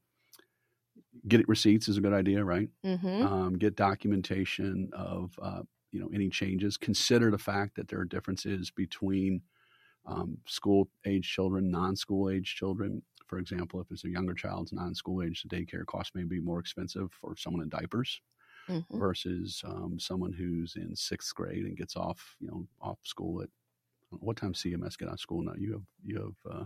get 1.28 1.48
receipts 1.48 1.88
is 1.88 1.98
a 1.98 2.02
good 2.02 2.14
idea, 2.14 2.44
right? 2.44 2.70
Mm-hmm. 2.86 3.26
Um, 3.26 3.58
get 3.58 3.78
documentation 3.78 4.90
of 4.92 5.40
uh, 5.42 5.62
you 5.94 6.02
know 6.02 6.10
any 6.14 6.30
changes. 6.30 6.76
Consider 6.76 7.32
the 7.32 7.38
fact 7.38 7.76
that 7.76 7.88
there 7.88 8.00
are 8.00 8.06
differences 8.06 8.70
between 8.70 9.42
um, 10.06 10.38
school 10.48 10.88
age 11.06 11.30
children, 11.30 11.72
non 11.72 11.96
school 11.96 12.30
age 12.30 12.56
children 12.56 13.02
for 13.34 13.40
example, 13.40 13.82
if 13.82 13.90
it's 13.90 14.06
a 14.06 14.10
younger 14.10 14.36
child's 14.36 14.74
non-school 14.74 15.24
age, 15.24 15.42
the 15.42 15.56
daycare 15.56 15.88
cost 15.88 16.14
may 16.14 16.24
be 16.24 16.40
more 16.40 16.60
expensive 16.60 17.12
for 17.12 17.36
someone 17.36 17.64
in 17.64 17.70
diapers 17.70 18.22
mm-hmm. 18.70 19.00
versus 19.00 19.64
um, 19.66 19.98
someone 20.00 20.32
who's 20.32 20.76
in 20.76 20.96
sixth 20.96 21.34
grade 21.34 21.66
and 21.66 21.76
gets 21.76 21.96
off, 21.96 22.36
you 22.40 22.48
know, 22.48 22.68
off 22.80 23.00
school 23.04 23.42
at 23.42 23.50
what 24.20 24.38
time 24.38 24.54
CMS 24.54 25.00
get 25.00 25.08
out 25.08 25.16
of 25.16 25.20
school 25.20 25.42
now? 25.42 25.54
You 25.58 25.72
have 25.72 25.82
you 26.06 26.16
have. 26.46 26.54
Uh, 26.54 26.66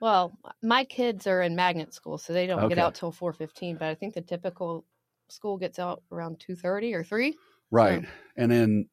well, 0.00 0.32
my 0.62 0.84
kids 0.84 1.26
are 1.26 1.42
in 1.42 1.54
magnet 1.54 1.92
school, 1.92 2.16
so 2.16 2.32
they 2.32 2.46
don't 2.46 2.60
okay. 2.60 2.68
get 2.74 2.78
out 2.78 2.94
till 2.94 3.12
four 3.12 3.34
fifteen. 3.34 3.76
But 3.76 3.88
I 3.88 3.94
think 3.94 4.14
the 4.14 4.22
typical 4.22 4.86
school 5.28 5.58
gets 5.58 5.78
out 5.78 6.02
around 6.10 6.40
two 6.40 6.56
thirty 6.56 6.94
or 6.94 7.04
three. 7.04 7.36
Right, 7.70 8.02
so. 8.02 8.08
and 8.38 8.50
then 8.50 8.88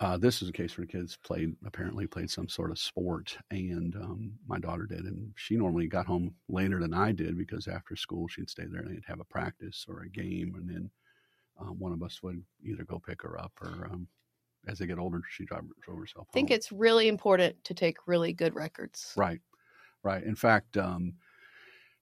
uh, 0.00 0.16
this 0.16 0.40
is 0.40 0.48
a 0.48 0.52
case 0.52 0.76
where 0.76 0.86
the 0.86 0.92
kids 0.92 1.18
played 1.22 1.54
apparently 1.66 2.06
played 2.06 2.30
some 2.30 2.48
sort 2.48 2.70
of 2.70 2.78
sport, 2.78 3.36
and 3.50 3.94
um, 3.96 4.32
my 4.46 4.58
daughter 4.58 4.86
did, 4.86 5.04
and 5.04 5.30
she 5.36 5.56
normally 5.56 5.86
got 5.86 6.06
home 6.06 6.34
later 6.48 6.80
than 6.80 6.94
I 6.94 7.12
did 7.12 7.36
because 7.36 7.68
after 7.68 7.94
school 7.94 8.26
she'd 8.26 8.48
stay 8.48 8.64
there 8.64 8.80
and 8.80 8.90
they'd 8.90 9.04
have 9.06 9.20
a 9.20 9.24
practice 9.24 9.84
or 9.88 10.02
a 10.02 10.08
game, 10.08 10.54
and 10.56 10.68
then 10.68 10.90
um, 11.60 11.78
one 11.78 11.92
of 11.92 12.02
us 12.02 12.22
would 12.22 12.42
either 12.64 12.84
go 12.84 12.98
pick 12.98 13.20
her 13.22 13.38
up 13.38 13.52
or 13.60 13.88
um, 13.92 14.08
as 14.66 14.78
they 14.78 14.86
get 14.86 14.98
older 14.98 15.20
she 15.30 15.44
drove, 15.44 15.64
drove 15.82 15.98
herself. 15.98 16.28
I 16.30 16.32
think 16.32 16.50
it's 16.50 16.72
really 16.72 17.08
important 17.08 17.62
to 17.64 17.74
take 17.74 17.96
really 18.06 18.32
good 18.32 18.54
records. 18.54 19.12
Right, 19.16 19.40
right. 20.02 20.22
In 20.22 20.34
fact, 20.34 20.76
um, 20.76 21.14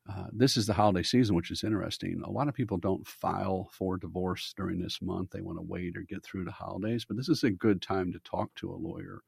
uh, 0.08 0.26
this 0.32 0.56
is 0.56 0.66
the 0.66 0.72
holiday 0.72 1.02
season, 1.02 1.36
which 1.36 1.50
is 1.50 1.64
interesting. 1.64 2.22
A 2.24 2.30
lot 2.30 2.48
of 2.48 2.54
people 2.54 2.78
don't 2.78 3.06
file 3.06 3.68
for 3.72 3.98
divorce 3.98 4.54
during 4.56 4.80
this 4.80 5.02
month. 5.02 5.30
They 5.30 5.42
want 5.42 5.58
to 5.58 5.62
wait 5.62 5.96
or 5.96 6.02
get 6.02 6.24
through 6.24 6.44
the 6.44 6.50
holidays, 6.50 7.04
but 7.04 7.16
this 7.16 7.28
is 7.28 7.44
a 7.44 7.50
good 7.50 7.82
time 7.82 8.12
to 8.12 8.18
talk 8.20 8.54
to 8.56 8.70
a 8.70 8.76
lawyer 8.76 9.20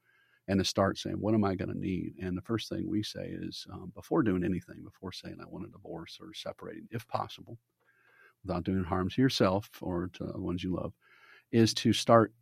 and 0.47 0.59
to 0.59 0.65
start 0.65 0.97
saying, 0.97 1.17
What 1.17 1.35
am 1.35 1.43
I 1.43 1.53
going 1.53 1.71
to 1.71 1.77
need? 1.77 2.15
And 2.19 2.35
the 2.35 2.41
first 2.41 2.67
thing 2.67 2.89
we 2.89 3.03
say 3.03 3.35
is, 3.41 3.67
um, 3.71 3.91
before 3.93 4.23
doing 4.23 4.43
anything, 4.43 4.81
before 4.83 5.11
saying 5.11 5.37
I 5.39 5.47
want 5.47 5.67
a 5.67 5.71
divorce 5.71 6.17
or 6.19 6.33
separating, 6.33 6.87
if 6.89 7.07
possible, 7.07 7.59
without 8.43 8.63
doing 8.63 8.83
harm 8.83 9.09
to 9.09 9.21
yourself 9.21 9.69
or 9.81 10.09
to 10.13 10.25
the 10.25 10.41
ones 10.41 10.63
you 10.63 10.73
love, 10.73 10.93
is 11.51 11.75
to 11.75 11.93
start 11.93 12.33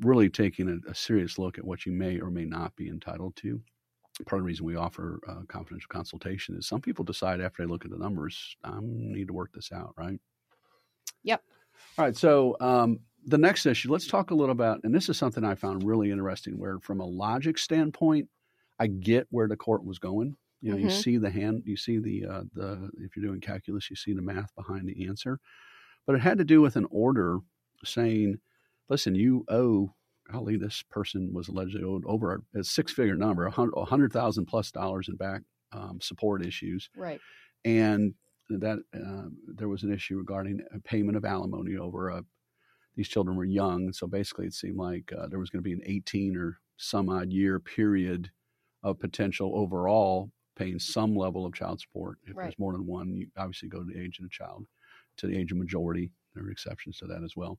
really 0.00 0.30
taking 0.30 0.68
a, 0.68 0.90
a 0.90 0.94
serious 0.94 1.36
look 1.36 1.58
at 1.58 1.64
what 1.64 1.84
you 1.84 1.90
may 1.92 2.20
or 2.20 2.30
may 2.30 2.44
not 2.44 2.76
be 2.76 2.88
entitled 2.88 3.34
to 3.36 3.60
part 4.26 4.40
of 4.40 4.44
the 4.44 4.46
reason 4.46 4.66
we 4.66 4.76
offer 4.76 5.20
uh, 5.28 5.42
confidential 5.48 5.88
consultation 5.88 6.56
is 6.56 6.66
some 6.66 6.80
people 6.80 7.04
decide 7.04 7.40
after 7.40 7.62
they 7.62 7.70
look 7.70 7.84
at 7.84 7.90
the 7.90 7.98
numbers, 7.98 8.56
I 8.62 8.78
need 8.82 9.28
to 9.28 9.32
work 9.32 9.52
this 9.54 9.72
out, 9.72 9.94
right? 9.96 10.20
Yep. 11.24 11.42
All 11.98 12.04
right. 12.04 12.16
So 12.16 12.56
um, 12.60 13.00
the 13.26 13.38
next 13.38 13.66
issue, 13.66 13.90
let's 13.90 14.06
talk 14.06 14.30
a 14.30 14.34
little 14.34 14.52
about, 14.52 14.80
and 14.84 14.94
this 14.94 15.08
is 15.08 15.16
something 15.16 15.44
I 15.44 15.54
found 15.54 15.82
really 15.82 16.10
interesting. 16.10 16.58
Where 16.58 16.78
from 16.80 17.00
a 17.00 17.06
logic 17.06 17.58
standpoint, 17.58 18.28
I 18.78 18.86
get 18.88 19.26
where 19.30 19.48
the 19.48 19.56
court 19.56 19.84
was 19.84 19.98
going. 19.98 20.36
You 20.60 20.70
know, 20.70 20.76
mm-hmm. 20.76 20.86
you 20.86 20.90
see 20.90 21.16
the 21.16 21.30
hand, 21.30 21.62
you 21.64 21.76
see 21.76 21.98
the 21.98 22.26
uh, 22.26 22.42
the 22.54 22.90
if 22.98 23.16
you're 23.16 23.26
doing 23.26 23.40
calculus, 23.40 23.90
you 23.90 23.96
see 23.96 24.12
the 24.12 24.22
math 24.22 24.54
behind 24.54 24.88
the 24.88 25.06
answer, 25.06 25.38
but 26.06 26.14
it 26.14 26.20
had 26.20 26.38
to 26.38 26.44
do 26.44 26.60
with 26.60 26.76
an 26.76 26.86
order 26.90 27.38
saying, 27.84 28.38
listen, 28.88 29.14
you 29.14 29.44
owe 29.48 29.92
golly, 30.32 30.56
this 30.56 30.82
person 30.90 31.30
was 31.32 31.48
allegedly 31.48 31.84
owed 31.84 32.04
over 32.06 32.42
a 32.54 32.64
six 32.64 32.92
figure 32.92 33.16
number, 33.16 33.46
a 33.46 33.50
hundred 33.50 34.12
thousand 34.12 34.46
plus 34.46 34.70
dollars 34.70 35.08
in 35.08 35.16
back 35.16 35.42
um, 35.72 35.98
support 36.00 36.44
issues. 36.44 36.88
Right. 36.96 37.20
And 37.64 38.14
that 38.48 38.78
uh, 38.94 39.28
there 39.46 39.68
was 39.68 39.82
an 39.82 39.92
issue 39.92 40.18
regarding 40.18 40.60
a 40.74 40.80
payment 40.80 41.16
of 41.16 41.24
alimony 41.24 41.76
over 41.76 42.08
a, 42.08 42.24
these 42.96 43.08
children 43.08 43.36
were 43.36 43.44
young. 43.44 43.92
So 43.92 44.06
basically 44.06 44.46
it 44.46 44.54
seemed 44.54 44.76
like 44.76 45.12
uh, 45.16 45.28
there 45.28 45.38
was 45.38 45.50
going 45.50 45.62
to 45.62 45.68
be 45.68 45.72
an 45.72 45.82
18 45.84 46.36
or 46.36 46.58
some 46.76 47.08
odd 47.08 47.30
year 47.32 47.58
period 47.60 48.30
of 48.82 48.98
potential 48.98 49.52
overall 49.54 50.30
paying 50.56 50.78
some 50.78 51.14
level 51.16 51.46
of 51.46 51.54
child 51.54 51.80
support. 51.80 52.18
If 52.26 52.36
Right. 52.36 52.44
there's 52.44 52.58
more 52.58 52.72
than 52.72 52.86
one, 52.86 53.14
you 53.14 53.28
obviously 53.38 53.68
go 53.68 53.78
to 53.78 53.84
the 53.90 53.98
age 53.98 54.18
of 54.18 54.24
the 54.24 54.28
child, 54.30 54.66
to 55.18 55.26
the 55.26 55.36
age 55.36 55.52
of 55.52 55.58
majority. 55.58 56.10
There 56.34 56.44
are 56.44 56.50
exceptions 56.50 56.98
to 56.98 57.06
that 57.06 57.22
as 57.24 57.34
well. 57.36 57.58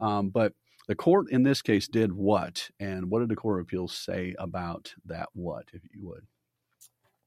Um, 0.00 0.30
but 0.30 0.54
the 0.90 0.96
court 0.96 1.30
in 1.30 1.44
this 1.44 1.62
case 1.62 1.86
did 1.86 2.12
what? 2.12 2.68
And 2.80 3.12
what 3.12 3.20
did 3.20 3.28
the 3.28 3.36
Court 3.36 3.60
of 3.60 3.62
Appeals 3.62 3.96
say 3.96 4.34
about 4.40 4.92
that 5.04 5.28
what, 5.34 5.68
if 5.72 5.82
you 5.94 6.04
would? 6.04 6.26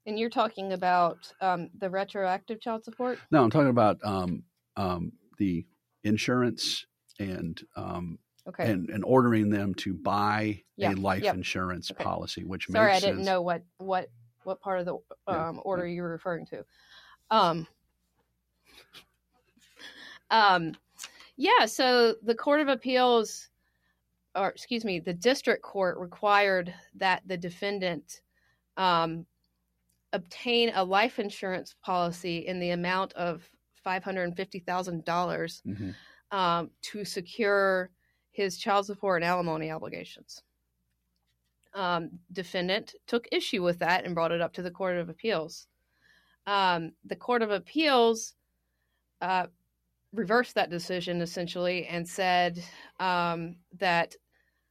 And 0.06 0.19
you're 0.19 0.30
talking 0.30 0.73
about 0.73 1.32
um, 1.39 1.69
the 1.80 1.89
retroactive 1.89 2.60
child 2.60 2.84
support? 2.84 3.19
No, 3.32 3.41
I'm 3.41 3.49
talking 3.49 3.69
about 3.69 3.99
um, 4.04 4.43
um, 4.76 5.13
the 5.38 5.65
insurance 6.04 6.86
and 7.21 7.58
um, 7.78 8.19
Okay. 8.49 8.69
and, 8.69 8.89
and 8.89 9.06
ordering 9.06 9.49
them 9.49 9.73
to 9.76 9.93
buy 9.93 10.62
Yeah, 10.76 10.91
a 10.91 10.95
life 10.95 11.23
yep. 11.23 11.36
insurance 11.36 11.89
Okay. 11.89 12.04
policy, 12.04 12.43
which 12.43 12.67
Sorry, 12.69 12.91
I 12.91 12.99
didn't 12.99 13.15
sense. 13.15 13.28
know 13.28 13.41
what 13.41 13.63
what 13.78 14.10
what 14.43 14.60
part 14.60 14.82
of 14.82 14.86
the 14.86 14.97
Yeah, 15.30 15.47
um, 15.47 15.62
order 15.63 15.88
you 15.88 16.02
were 16.02 16.10
referring 16.10 16.45
to. 16.47 16.65
Um, 17.32 17.65
um, 20.32 20.76
yeah. 21.38 21.65
So 21.65 22.15
the 22.23 22.36
Court 22.36 22.60
of 22.60 22.67
Appeals, 22.67 23.49
or 24.36 24.50
excuse 24.50 24.84
me, 24.84 25.00
the 25.00 25.13
district 25.13 25.63
court 25.63 25.98
required 25.98 26.74
that 26.96 27.22
the 27.28 27.38
defendant 27.38 28.22
um, 28.78 29.26
obtain 30.12 30.72
a 30.76 30.84
life 30.84 31.19
insurance 31.19 31.76
policy 31.84 32.39
in 32.48 32.60
the 32.60 32.72
amount 32.72 33.13
of 33.13 33.48
five 33.84 34.04
hundred 34.04 34.24
and 34.24 34.36
fifty 34.36 34.60
thousand 34.60 35.04
dollars 35.06 35.62
Mhm. 35.67 35.96
um, 36.32 36.72
to 36.82 37.06
secure 37.06 37.91
his 38.32 38.58
child 38.58 38.86
support 38.86 39.22
and 39.22 39.30
alimony 39.30 39.69
obligations. 39.72 40.41
Um, 41.76 42.19
defendant 42.32 42.96
took 43.08 43.28
issue 43.32 43.63
with 43.63 43.80
that 43.80 44.06
and 44.06 44.13
brought 44.15 44.32
it 44.32 44.41
up 44.41 44.54
to 44.54 44.62
the 44.62 44.72
Court 44.72 44.98
of 44.98 45.10
Appeals. 45.10 45.67
Um, 46.46 46.91
the 47.06 47.15
Court 47.15 47.41
of 47.41 47.52
Appeals 47.52 48.36
uh, 49.22 49.48
reversed 50.12 50.54
that 50.56 50.69
decision 50.69 51.22
essentially 51.22 51.86
and 51.88 52.08
said 52.08 52.63
um, 53.00 53.56
that 53.80 54.15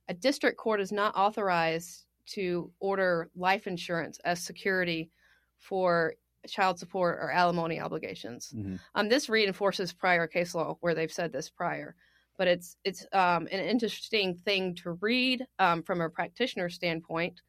a 0.09 0.15
district 0.15 0.59
court 0.59 0.81
is 0.81 0.93
not 0.93 1.17
authorized 1.17 2.05
to 2.27 2.71
order 2.81 3.31
life 3.35 3.67
insurance 3.67 4.19
as 4.25 4.41
security 4.41 5.11
for 5.59 6.15
child 6.49 6.79
support 6.79 7.19
or 7.21 7.31
alimony 7.31 7.81
obligations. 7.81 8.53
Mhm. 8.55 8.81
Um, 8.95 9.09
this 9.09 9.29
reinforces 9.29 9.93
prior 9.93 10.27
case 10.27 10.55
law 10.55 10.77
where 10.81 10.95
they've 10.95 11.13
said 11.13 11.33
this 11.33 11.49
prior, 11.49 11.95
but 12.37 12.49
it's 12.49 12.77
it's 12.85 13.07
um, 13.13 13.47
an 13.51 13.61
interesting 13.61 14.37
thing 14.37 14.75
to 14.77 14.93
read 14.93 15.47
um, 15.59 15.83
from 15.83 16.01
a 16.01 16.11
practitioner 16.11 16.69
standpoint, 16.69 17.41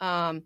um, 0.00 0.42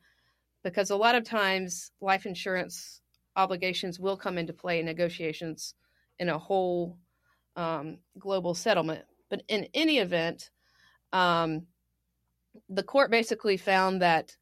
because 0.62 0.90
a 0.90 0.96
lot 0.96 1.14
of 1.14 1.24
times 1.24 1.90
life 2.00 2.26
insurance 2.26 3.00
obligations 3.34 3.98
will 3.98 4.16
come 4.16 4.38
into 4.38 4.52
play 4.52 4.80
in 4.80 4.86
negotiations 4.86 5.74
in 6.18 6.28
a 6.28 6.38
whole 6.38 6.98
um, 7.56 7.98
global 8.18 8.54
settlement. 8.54 9.04
But 9.28 9.42
in 9.48 9.68
any 9.74 9.98
event, 9.98 10.50
um, 11.12 11.66
the 12.68 12.82
court 12.82 13.10
basically 13.10 13.56
found 13.56 14.02
that 14.02 14.36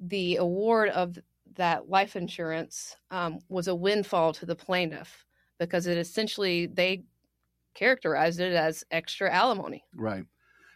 the 0.00 0.36
award 0.36 0.88
of 0.90 1.18
that 1.54 1.88
life 1.88 2.16
insurance 2.16 2.96
um, 3.10 3.38
was 3.48 3.68
a 3.68 3.74
windfall 3.74 4.32
to 4.32 4.46
the 4.46 4.56
plaintiff 4.56 5.24
because 5.58 5.86
it 5.86 5.98
essentially 5.98 6.66
they 6.66 7.04
characterized 7.74 8.40
it 8.40 8.52
as 8.52 8.84
extra 8.90 9.30
alimony. 9.32 9.84
Right. 9.94 10.24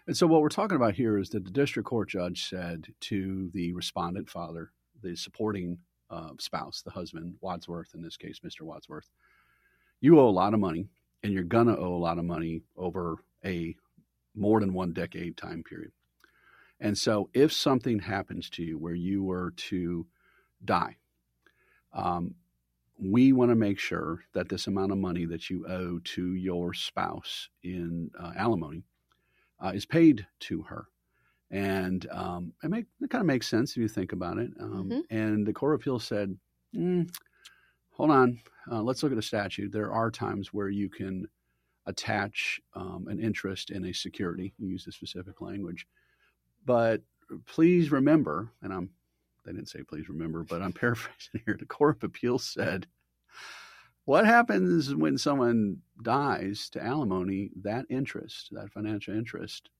And 0.06 0.16
so 0.16 0.26
what 0.26 0.40
we're 0.40 0.48
talking 0.48 0.76
about 0.76 0.94
here 0.94 1.18
is 1.18 1.30
that 1.30 1.44
the 1.44 1.50
district 1.50 1.88
court 1.88 2.08
judge 2.08 2.48
said 2.48 2.86
to 3.00 3.50
the 3.52 3.72
respondent 3.72 4.30
father, 4.30 4.70
the 5.02 5.16
supporting 5.16 5.78
uh, 6.10 6.30
spouse, 6.38 6.82
the 6.82 6.92
husband, 6.92 7.34
Wadsworth, 7.40 7.94
in 7.94 8.02
this 8.02 8.16
case, 8.16 8.40
Mr. 8.44 8.62
Wadsworth, 8.62 9.10
you 10.00 10.20
owe 10.20 10.28
a 10.28 10.30
lot 10.30 10.54
of 10.54 10.60
money 10.60 10.88
and 11.22 11.32
you're 11.32 11.42
going 11.42 11.66
to 11.66 11.76
owe 11.76 11.94
a 11.94 11.98
lot 11.98 12.18
of 12.18 12.24
money 12.24 12.62
over 12.76 13.16
a 13.44 13.74
more 14.36 14.60
than 14.60 14.74
one 14.74 14.92
decade 14.92 15.36
time 15.36 15.62
period. 15.62 15.92
And 16.78 16.96
so 16.96 17.30
if 17.32 17.52
something 17.52 18.00
happens 18.00 18.50
to 18.50 18.62
you 18.62 18.78
where 18.78 18.94
you 18.94 19.24
were 19.24 19.52
to 19.56 20.06
die, 20.64 20.96
um, 21.92 22.34
we 22.98 23.32
want 23.32 23.50
to 23.50 23.56
make 23.56 23.78
sure 23.78 24.24
that 24.34 24.48
this 24.48 24.66
amount 24.66 24.92
of 24.92 24.98
money 24.98 25.24
that 25.26 25.50
you 25.50 25.66
owe 25.66 25.98
to 26.00 26.34
your 26.34 26.74
spouse 26.74 27.48
in 27.62 28.10
uh, 28.18 28.32
alimony 28.36 28.84
uh, 29.62 29.72
is 29.74 29.86
paid 29.86 30.26
to 30.40 30.62
her. 30.62 30.86
And 31.50 32.06
um, 32.10 32.52
it, 32.62 32.70
make, 32.70 32.86
it 33.00 33.10
kind 33.10 33.20
of 33.20 33.26
makes 33.26 33.48
sense 33.48 33.70
if 33.72 33.76
you 33.78 33.88
think 33.88 34.12
about 34.12 34.38
it. 34.38 34.50
Um, 34.60 34.90
Mhm. 34.90 35.02
And 35.10 35.46
the 35.46 35.52
Court 35.52 35.74
of 35.74 35.80
Appeals 35.80 36.04
said, 36.04 36.36
mm, 36.74 37.08
hold 37.90 38.10
on, 38.10 38.40
uh, 38.70 38.82
let's 38.82 39.02
look 39.02 39.12
at 39.12 39.18
a 39.18 39.22
statute. 39.22 39.72
There 39.72 39.92
are 39.92 40.10
times 40.10 40.52
where 40.52 40.68
you 40.68 40.88
can 40.88 41.28
attach 41.86 42.60
um, 42.74 43.06
an 43.08 43.20
interest 43.20 43.70
in 43.70 43.84
a 43.86 43.92
security. 43.92 44.52
Use 44.58 44.84
the 44.84 44.92
specific 44.92 45.40
language. 45.40 45.86
But 46.64 47.02
please 47.46 47.90
remember, 47.90 48.50
and 48.62 48.72
I'm 48.72 48.90
they 49.44 49.52
didn't 49.52 49.68
say 49.68 49.82
please 49.82 50.08
remember, 50.08 50.42
but 50.42 50.60
I'm 50.60 50.72
paraphrasing 50.72 51.42
here. 51.46 51.56
The 51.58 51.66
Court 51.66 51.96
of 51.98 52.04
Appeals 52.04 52.44
said, 52.44 52.86
what 54.04 54.24
happens 54.26 54.94
when 54.94 55.18
someone 55.18 55.78
dies 56.02 56.68
to 56.70 56.82
alimony? 56.82 57.50
That 57.62 57.86
interest, 57.88 58.48
that 58.52 58.70
financial 58.72 59.14
interest, 59.14 59.70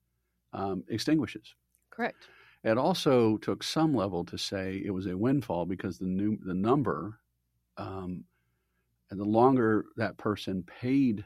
um, 0.52 0.84
extinguishes. 0.88 1.54
Correct. 1.90 2.28
It 2.64 2.78
also 2.78 3.36
took 3.38 3.62
some 3.62 3.94
level 3.94 4.24
to 4.24 4.36
say 4.36 4.82
it 4.84 4.90
was 4.90 5.06
a 5.06 5.16
windfall 5.16 5.66
because 5.66 5.98
the 5.98 6.06
new 6.06 6.38
the 6.44 6.54
number, 6.54 7.20
um, 7.76 8.24
and 9.10 9.20
the 9.20 9.24
longer 9.24 9.86
that 9.96 10.16
person 10.16 10.64
paid 10.64 11.24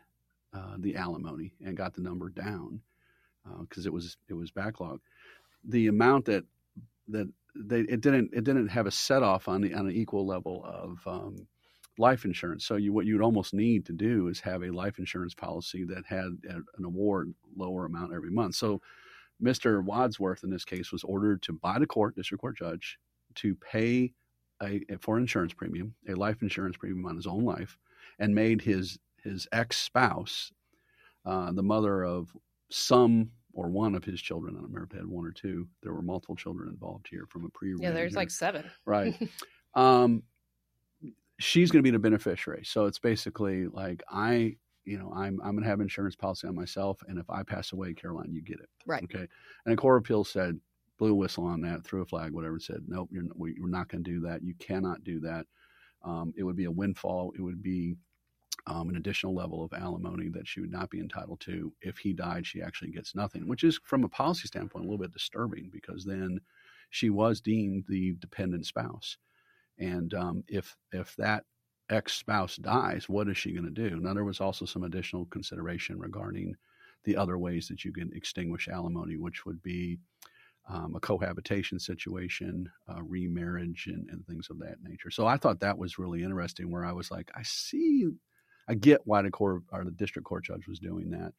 uh, 0.52 0.76
the 0.78 0.96
alimony 0.96 1.52
and 1.64 1.76
got 1.76 1.94
the 1.94 2.02
number 2.02 2.28
down, 2.28 2.80
because 3.62 3.86
it 3.86 3.92
was 3.92 4.16
it 4.28 4.34
was 4.34 4.50
backlog, 4.50 5.00
the 5.64 5.86
amount 5.86 6.26
that 6.26 6.44
that 7.08 7.28
they 7.54 7.80
it 7.80 8.00
didn't 8.00 8.30
it 8.32 8.44
didn't 8.44 8.68
have 8.68 8.86
a 8.86 8.90
set 8.90 9.22
off 9.22 9.48
on 9.48 9.60
the 9.60 9.74
on 9.74 9.86
an 9.86 9.92
equal 9.92 10.26
level 10.26 10.64
of 10.64 10.98
um, 11.06 11.46
life 11.98 12.24
insurance. 12.24 12.64
So 12.64 12.76
you 12.76 12.92
what 12.92 13.06
you'd 13.06 13.22
almost 13.22 13.54
need 13.54 13.86
to 13.86 13.92
do 13.92 14.28
is 14.28 14.40
have 14.40 14.62
a 14.62 14.70
life 14.70 14.98
insurance 14.98 15.34
policy 15.34 15.84
that 15.84 16.04
had 16.06 16.26
an 16.44 16.84
award 16.84 17.34
lower 17.56 17.86
amount 17.86 18.14
every 18.14 18.30
month. 18.30 18.54
So 18.54 18.80
Mr. 19.42 19.82
Wadsworth 19.82 20.44
in 20.44 20.50
this 20.50 20.64
case 20.64 20.92
was 20.92 21.04
ordered 21.04 21.42
to 21.42 21.52
by 21.52 21.78
the 21.78 21.86
court, 21.86 22.14
district 22.16 22.40
court 22.40 22.56
judge, 22.56 22.98
to 23.36 23.54
pay 23.56 24.12
a, 24.62 24.82
for 25.00 25.18
insurance 25.18 25.54
premium, 25.54 25.94
a 26.08 26.14
life 26.14 26.42
insurance 26.42 26.76
premium 26.76 27.06
on 27.06 27.16
his 27.16 27.26
own 27.26 27.44
life, 27.44 27.78
and 28.18 28.34
made 28.34 28.60
his 28.60 28.98
his 29.24 29.46
ex 29.52 29.78
spouse, 29.78 30.52
uh, 31.24 31.52
the 31.52 31.62
mother 31.62 32.04
of 32.04 32.34
some 32.70 33.30
or 33.52 33.68
one 33.68 33.94
of 33.94 34.04
his 34.04 34.20
children. 34.20 34.54
I 34.54 34.60
don't 34.60 34.68
remember 34.68 34.84
if 34.84 34.90
they 34.90 34.98
had 34.98 35.06
one 35.06 35.26
or 35.26 35.32
two. 35.32 35.66
There 35.82 35.92
were 35.92 36.02
multiple 36.02 36.36
children 36.36 36.68
involved 36.68 37.08
here 37.10 37.26
from 37.28 37.44
a 37.44 37.48
pre. 37.48 37.74
Yeah, 37.78 37.90
there's 37.90 38.14
like 38.14 38.30
seven. 38.30 38.64
right. 38.84 39.14
um, 39.74 40.22
she's 41.38 41.70
going 41.70 41.82
to 41.82 41.86
be 41.86 41.90
the 41.90 41.98
beneficiary. 41.98 42.62
So 42.64 42.86
it's 42.86 42.98
basically 42.98 43.66
like 43.66 44.02
I, 44.10 44.56
you 44.84 44.98
know, 44.98 45.12
I'm 45.14 45.40
I'm 45.42 45.52
going 45.52 45.64
to 45.64 45.68
have 45.68 45.80
insurance 45.80 46.16
policy 46.16 46.46
on 46.46 46.54
myself, 46.54 47.02
and 47.08 47.18
if 47.18 47.28
I 47.28 47.42
pass 47.42 47.72
away, 47.72 47.92
Caroline, 47.94 48.32
you 48.32 48.42
get 48.42 48.60
it. 48.60 48.68
Right. 48.86 49.04
Okay. 49.04 49.26
And 49.64 49.72
the 49.72 49.76
court 49.76 49.98
of 49.98 50.04
appeals 50.04 50.30
said, 50.30 50.58
blew 50.98 51.12
a 51.12 51.14
whistle 51.14 51.44
on 51.44 51.62
that, 51.62 51.82
threw 51.82 52.02
a 52.02 52.06
flag, 52.06 52.32
whatever. 52.32 52.60
Said, 52.60 52.82
nope, 52.86 53.08
you're 53.10 53.24
we, 53.34 53.56
we're 53.60 53.68
not 53.68 53.88
going 53.88 54.04
to 54.04 54.10
do 54.10 54.20
that. 54.20 54.44
You 54.44 54.54
cannot 54.60 55.02
do 55.02 55.18
that. 55.20 55.46
Um, 56.04 56.32
it 56.36 56.44
would 56.44 56.56
be 56.56 56.64
a 56.64 56.70
windfall. 56.70 57.32
It 57.36 57.42
would 57.42 57.62
be 57.62 57.96
um, 58.66 58.88
an 58.88 58.96
additional 58.96 59.34
level 59.34 59.64
of 59.64 59.72
alimony 59.72 60.28
that 60.30 60.46
she 60.46 60.60
would 60.60 60.72
not 60.72 60.90
be 60.90 61.00
entitled 61.00 61.40
to. 61.40 61.72
If 61.80 61.98
he 61.98 62.12
died, 62.12 62.46
she 62.46 62.62
actually 62.62 62.90
gets 62.90 63.14
nothing, 63.14 63.48
which 63.48 63.64
is, 63.64 63.80
from 63.84 64.04
a 64.04 64.08
policy 64.08 64.46
standpoint, 64.48 64.84
a 64.84 64.88
little 64.88 65.02
bit 65.02 65.12
disturbing 65.12 65.70
because 65.72 66.04
then 66.04 66.40
she 66.90 67.10
was 67.10 67.40
deemed 67.40 67.84
the 67.88 68.14
dependent 68.18 68.66
spouse. 68.66 69.16
And 69.78 70.12
um, 70.14 70.44
if 70.48 70.76
if 70.92 71.16
that 71.16 71.44
ex 71.88 72.14
spouse 72.14 72.56
dies, 72.56 73.08
what 73.08 73.28
is 73.28 73.36
she 73.36 73.52
going 73.52 73.64
to 73.64 73.70
do? 73.70 73.98
Now, 73.98 74.14
there 74.14 74.24
was 74.24 74.40
also 74.40 74.64
some 74.64 74.84
additional 74.84 75.26
consideration 75.26 75.98
regarding 75.98 76.54
the 77.04 77.16
other 77.16 77.38
ways 77.38 77.68
that 77.68 77.84
you 77.84 77.92
can 77.92 78.10
extinguish 78.14 78.68
alimony, 78.68 79.16
which 79.16 79.46
would 79.46 79.62
be 79.62 79.98
um, 80.68 80.94
a 80.94 81.00
cohabitation 81.00 81.78
situation, 81.78 82.70
uh, 82.88 83.02
remarriage, 83.02 83.86
and, 83.86 84.08
and 84.10 84.26
things 84.26 84.48
of 84.50 84.58
that 84.58 84.76
nature. 84.82 85.10
So 85.10 85.26
I 85.26 85.36
thought 85.36 85.60
that 85.60 85.78
was 85.78 85.98
really 85.98 86.22
interesting. 86.22 86.70
Where 86.70 86.84
I 86.84 86.92
was 86.92 87.10
like, 87.10 87.30
I 87.34 87.42
see, 87.42 88.06
I 88.68 88.74
get 88.74 89.00
why 89.04 89.22
the 89.22 89.30
court 89.30 89.62
or 89.72 89.84
the 89.84 89.90
district 89.90 90.26
court 90.26 90.44
judge 90.44 90.66
was 90.66 90.78
doing 90.78 91.10
that. 91.10 91.32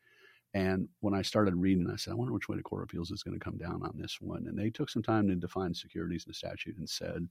And 0.53 0.89
when 0.99 1.13
I 1.13 1.21
started 1.21 1.55
reading, 1.55 1.89
I 1.89 1.95
said, 1.95 2.11
I 2.11 2.15
wonder 2.15 2.33
which 2.33 2.49
way 2.49 2.57
the 2.57 2.63
Court 2.63 2.81
of 2.81 2.89
Appeals 2.89 3.09
is 3.11 3.23
going 3.23 3.39
to 3.39 3.43
come 3.43 3.57
down 3.57 3.81
on 3.83 3.93
this 3.95 4.19
one. 4.19 4.47
And 4.47 4.59
they 4.59 4.69
took 4.69 4.89
some 4.89 5.01
time 5.01 5.29
to 5.29 5.35
define 5.35 5.73
securities 5.73 6.25
in 6.25 6.31
the 6.31 6.33
statute 6.33 6.77
and 6.77 6.89
said, 6.89 7.25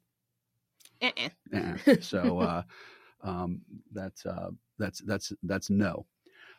Uh-uh. 1.02 1.28
eh. 1.52 1.96
so 2.00 2.38
uh, 2.40 2.62
um, 3.22 3.60
that's 3.92 4.24
uh, 4.24 4.50
that's 4.78 5.00
that's 5.00 5.32
that's 5.42 5.68
no. 5.68 6.06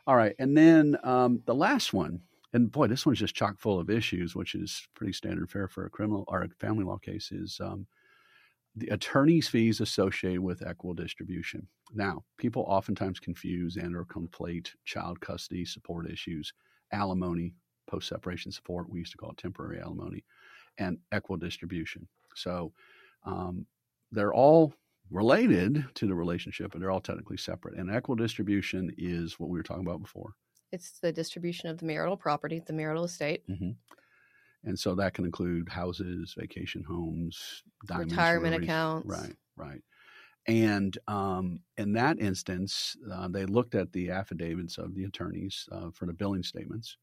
All 0.05 0.15
right, 0.15 0.35
and 0.37 0.55
then 0.55 0.97
um, 1.03 1.41
the 1.45 1.55
last 1.55 1.93
one 1.93 2.21
and 2.53 2.71
boy, 2.71 2.87
this 2.87 3.05
one's 3.05 3.19
just 3.19 3.35
chock 3.35 3.57
full 3.59 3.79
of 3.79 3.89
issues, 3.89 4.35
which 4.35 4.55
is 4.55 4.87
pretty 4.93 5.13
standard 5.13 5.49
fare 5.49 5.67
for 5.67 5.85
a 5.85 5.89
criminal 5.89 6.25
or 6.27 6.41
a 6.41 6.49
family 6.59 6.83
law 6.83 6.97
case. 6.97 7.31
Is 7.31 7.59
um, 7.61 7.87
the 8.75 8.87
attorney's 8.87 9.47
fees 9.47 9.81
associated 9.81 10.39
with 10.39 10.61
equitable 10.61 10.93
distribution. 10.93 11.67
Now, 11.93 12.23
people 12.37 12.63
oftentimes 12.67 13.19
confuse 13.19 13.75
and 13.75 13.95
or 13.95 14.05
conflate 14.05 14.69
child 14.85 15.19
custody 15.19 15.65
support 15.65 16.09
issues, 16.09 16.53
alimony, 16.91 17.53
post 17.87 18.07
separation 18.07 18.51
support, 18.51 18.89
we 18.89 18.99
used 18.99 19.11
to 19.11 19.17
call 19.17 19.31
it 19.31 19.37
temporary 19.37 19.81
alimony, 19.81 20.23
and 20.77 20.97
equitable 21.11 21.45
distribution. 21.45 22.07
So 22.35 22.71
um, 23.25 23.65
they're 24.11 24.33
all 24.33 24.73
related 25.09 25.85
to 25.95 26.07
the 26.07 26.15
relationship, 26.15 26.71
but 26.71 26.79
they're 26.79 26.91
all 26.91 27.01
technically 27.01 27.37
separate. 27.37 27.77
And 27.77 27.89
equitable 27.89 28.15
distribution 28.15 28.91
is 28.97 29.37
what 29.37 29.49
we 29.49 29.59
were 29.59 29.63
talking 29.63 29.85
about 29.85 30.01
before. 30.01 30.33
It's 30.71 30.99
the 30.99 31.11
distribution 31.11 31.69
of 31.69 31.77
the 31.77 31.85
marital 31.85 32.15
property, 32.15 32.61
the 32.65 32.71
marital 32.71 33.03
estate. 33.03 33.43
Mm-hmm. 33.49 33.71
And 34.63 34.77
so 34.77 34.95
that 34.95 35.13
can 35.13 35.25
include 35.25 35.69
houses, 35.69 36.35
vacation 36.37 36.83
homes, 36.83 37.63
retirement 37.89 38.63
accounts. 38.63 39.07
Right, 39.07 39.35
right. 39.55 39.81
And 40.47 40.97
um, 41.07 41.61
in 41.77 41.93
that 41.93 42.19
instance, 42.19 42.95
uh, 43.11 43.27
they 43.27 43.45
looked 43.45 43.75
at 43.75 43.91
the 43.91 44.09
affidavits 44.11 44.77
of 44.77 44.95
the 44.95 45.05
attorneys 45.05 45.67
uh, 45.71 45.89
for 45.93 46.05
the 46.05 46.13
billing 46.13 46.43
statements. 46.43 46.97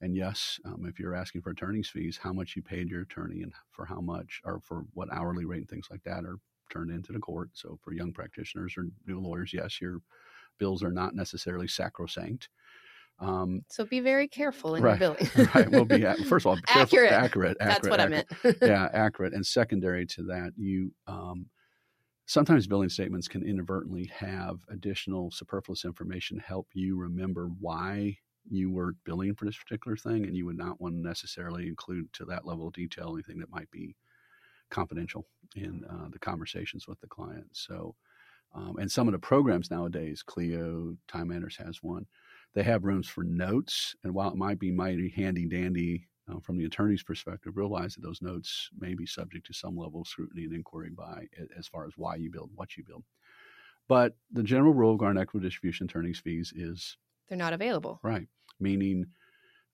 And 0.00 0.14
yes, 0.14 0.60
um, 0.64 0.84
if 0.86 0.98
you're 0.98 1.14
asking 1.14 1.42
for 1.42 1.50
attorney's 1.50 1.88
fees, 1.88 2.18
how 2.22 2.32
much 2.32 2.54
you 2.54 2.62
paid 2.62 2.88
your 2.90 3.02
attorney 3.02 3.42
and 3.42 3.52
for 3.70 3.86
how 3.86 4.00
much, 4.00 4.40
or 4.44 4.60
for 4.62 4.84
what 4.94 5.12
hourly 5.12 5.44
rate 5.44 5.60
and 5.60 5.68
things 5.68 5.88
like 5.90 6.02
that 6.04 6.24
are 6.24 6.38
turned 6.70 6.90
into 6.90 7.12
the 7.12 7.18
court. 7.18 7.50
So 7.54 7.78
for 7.82 7.92
young 7.92 8.12
practitioners 8.12 8.74
or 8.76 8.86
new 9.06 9.20
lawyers, 9.20 9.52
yes, 9.52 9.80
your 9.80 10.00
bills 10.58 10.82
are 10.82 10.92
not 10.92 11.14
necessarily 11.14 11.68
sacrosanct. 11.68 12.48
Um, 13.18 13.62
so 13.68 13.84
be 13.84 14.00
very 14.00 14.28
careful 14.28 14.74
in 14.74 14.82
right, 14.82 15.00
your 15.00 15.16
billing. 15.16 15.48
right. 15.54 15.70
We'll 15.70 15.84
be 15.84 16.02
first 16.24 16.44
of 16.44 16.46
all 16.46 16.58
accurate. 16.68 17.12
accurate. 17.12 17.12
Accurate. 17.12 17.56
That's 17.58 17.88
what 17.88 18.00
accurate. 18.00 18.26
I 18.30 18.46
meant. 18.46 18.58
yeah, 18.62 18.88
accurate. 18.92 19.32
And 19.32 19.46
secondary 19.46 20.06
to 20.06 20.22
that, 20.24 20.52
you 20.56 20.92
um, 21.06 21.46
sometimes 22.26 22.66
billing 22.66 22.90
statements 22.90 23.28
can 23.28 23.42
inadvertently 23.42 24.10
have 24.14 24.58
additional 24.68 25.30
superfluous 25.30 25.84
information 25.84 26.38
help 26.38 26.68
you 26.74 26.96
remember 26.96 27.48
why 27.60 28.18
you 28.48 28.70
were 28.70 28.94
billing 29.04 29.34
for 29.34 29.44
this 29.44 29.56
particular 29.56 29.96
thing, 29.96 30.24
and 30.24 30.36
you 30.36 30.46
would 30.46 30.58
not 30.58 30.80
want 30.80 30.94
to 30.94 31.00
necessarily 31.00 31.66
include 31.66 32.12
to 32.12 32.24
that 32.26 32.46
level 32.46 32.68
of 32.68 32.74
detail 32.74 33.12
anything 33.14 33.38
that 33.38 33.50
might 33.50 33.70
be 33.70 33.96
confidential 34.70 35.26
in 35.54 35.84
uh, 35.90 36.08
the 36.10 36.18
conversations 36.18 36.86
with 36.86 37.00
the 37.00 37.06
client. 37.06 37.46
So, 37.52 37.94
um, 38.54 38.76
and 38.78 38.90
some 38.90 39.08
of 39.08 39.12
the 39.12 39.18
programs 39.18 39.70
nowadays, 39.70 40.22
Clio, 40.22 40.96
Time 41.08 41.28
Matters 41.28 41.56
has 41.56 41.82
one 41.82 42.06
they 42.56 42.62
have 42.62 42.84
rooms 42.84 43.06
for 43.06 43.22
notes. 43.22 43.94
And 44.02 44.14
while 44.14 44.30
it 44.30 44.36
might 44.36 44.58
be 44.58 44.72
mighty 44.72 45.10
handy 45.10 45.44
dandy 45.44 46.08
uh, 46.28 46.40
from 46.40 46.56
the 46.56 46.64
attorney's 46.64 47.02
perspective, 47.02 47.52
realize 47.56 47.94
that 47.94 48.00
those 48.00 48.22
notes 48.22 48.70
may 48.76 48.94
be 48.94 49.04
subject 49.06 49.46
to 49.46 49.52
some 49.52 49.76
level 49.76 50.00
of 50.00 50.08
scrutiny 50.08 50.44
and 50.44 50.54
inquiry 50.54 50.90
by 50.90 51.26
as 51.56 51.68
far 51.68 51.86
as 51.86 51.92
why 51.96 52.16
you 52.16 52.30
billed, 52.32 52.50
what 52.54 52.76
you 52.76 52.82
billed. 52.84 53.04
But 53.88 54.16
the 54.32 54.42
general 54.42 54.72
rule 54.72 54.94
of 54.94 54.98
Garnet 54.98 55.20
Equitable 55.20 55.46
Distribution 55.46 55.84
attorney's 55.84 56.18
fees 56.18 56.52
is 56.56 56.96
they're 57.28 57.36
not 57.36 57.52
available. 57.52 58.00
Right. 58.02 58.26
Meaning 58.58 59.04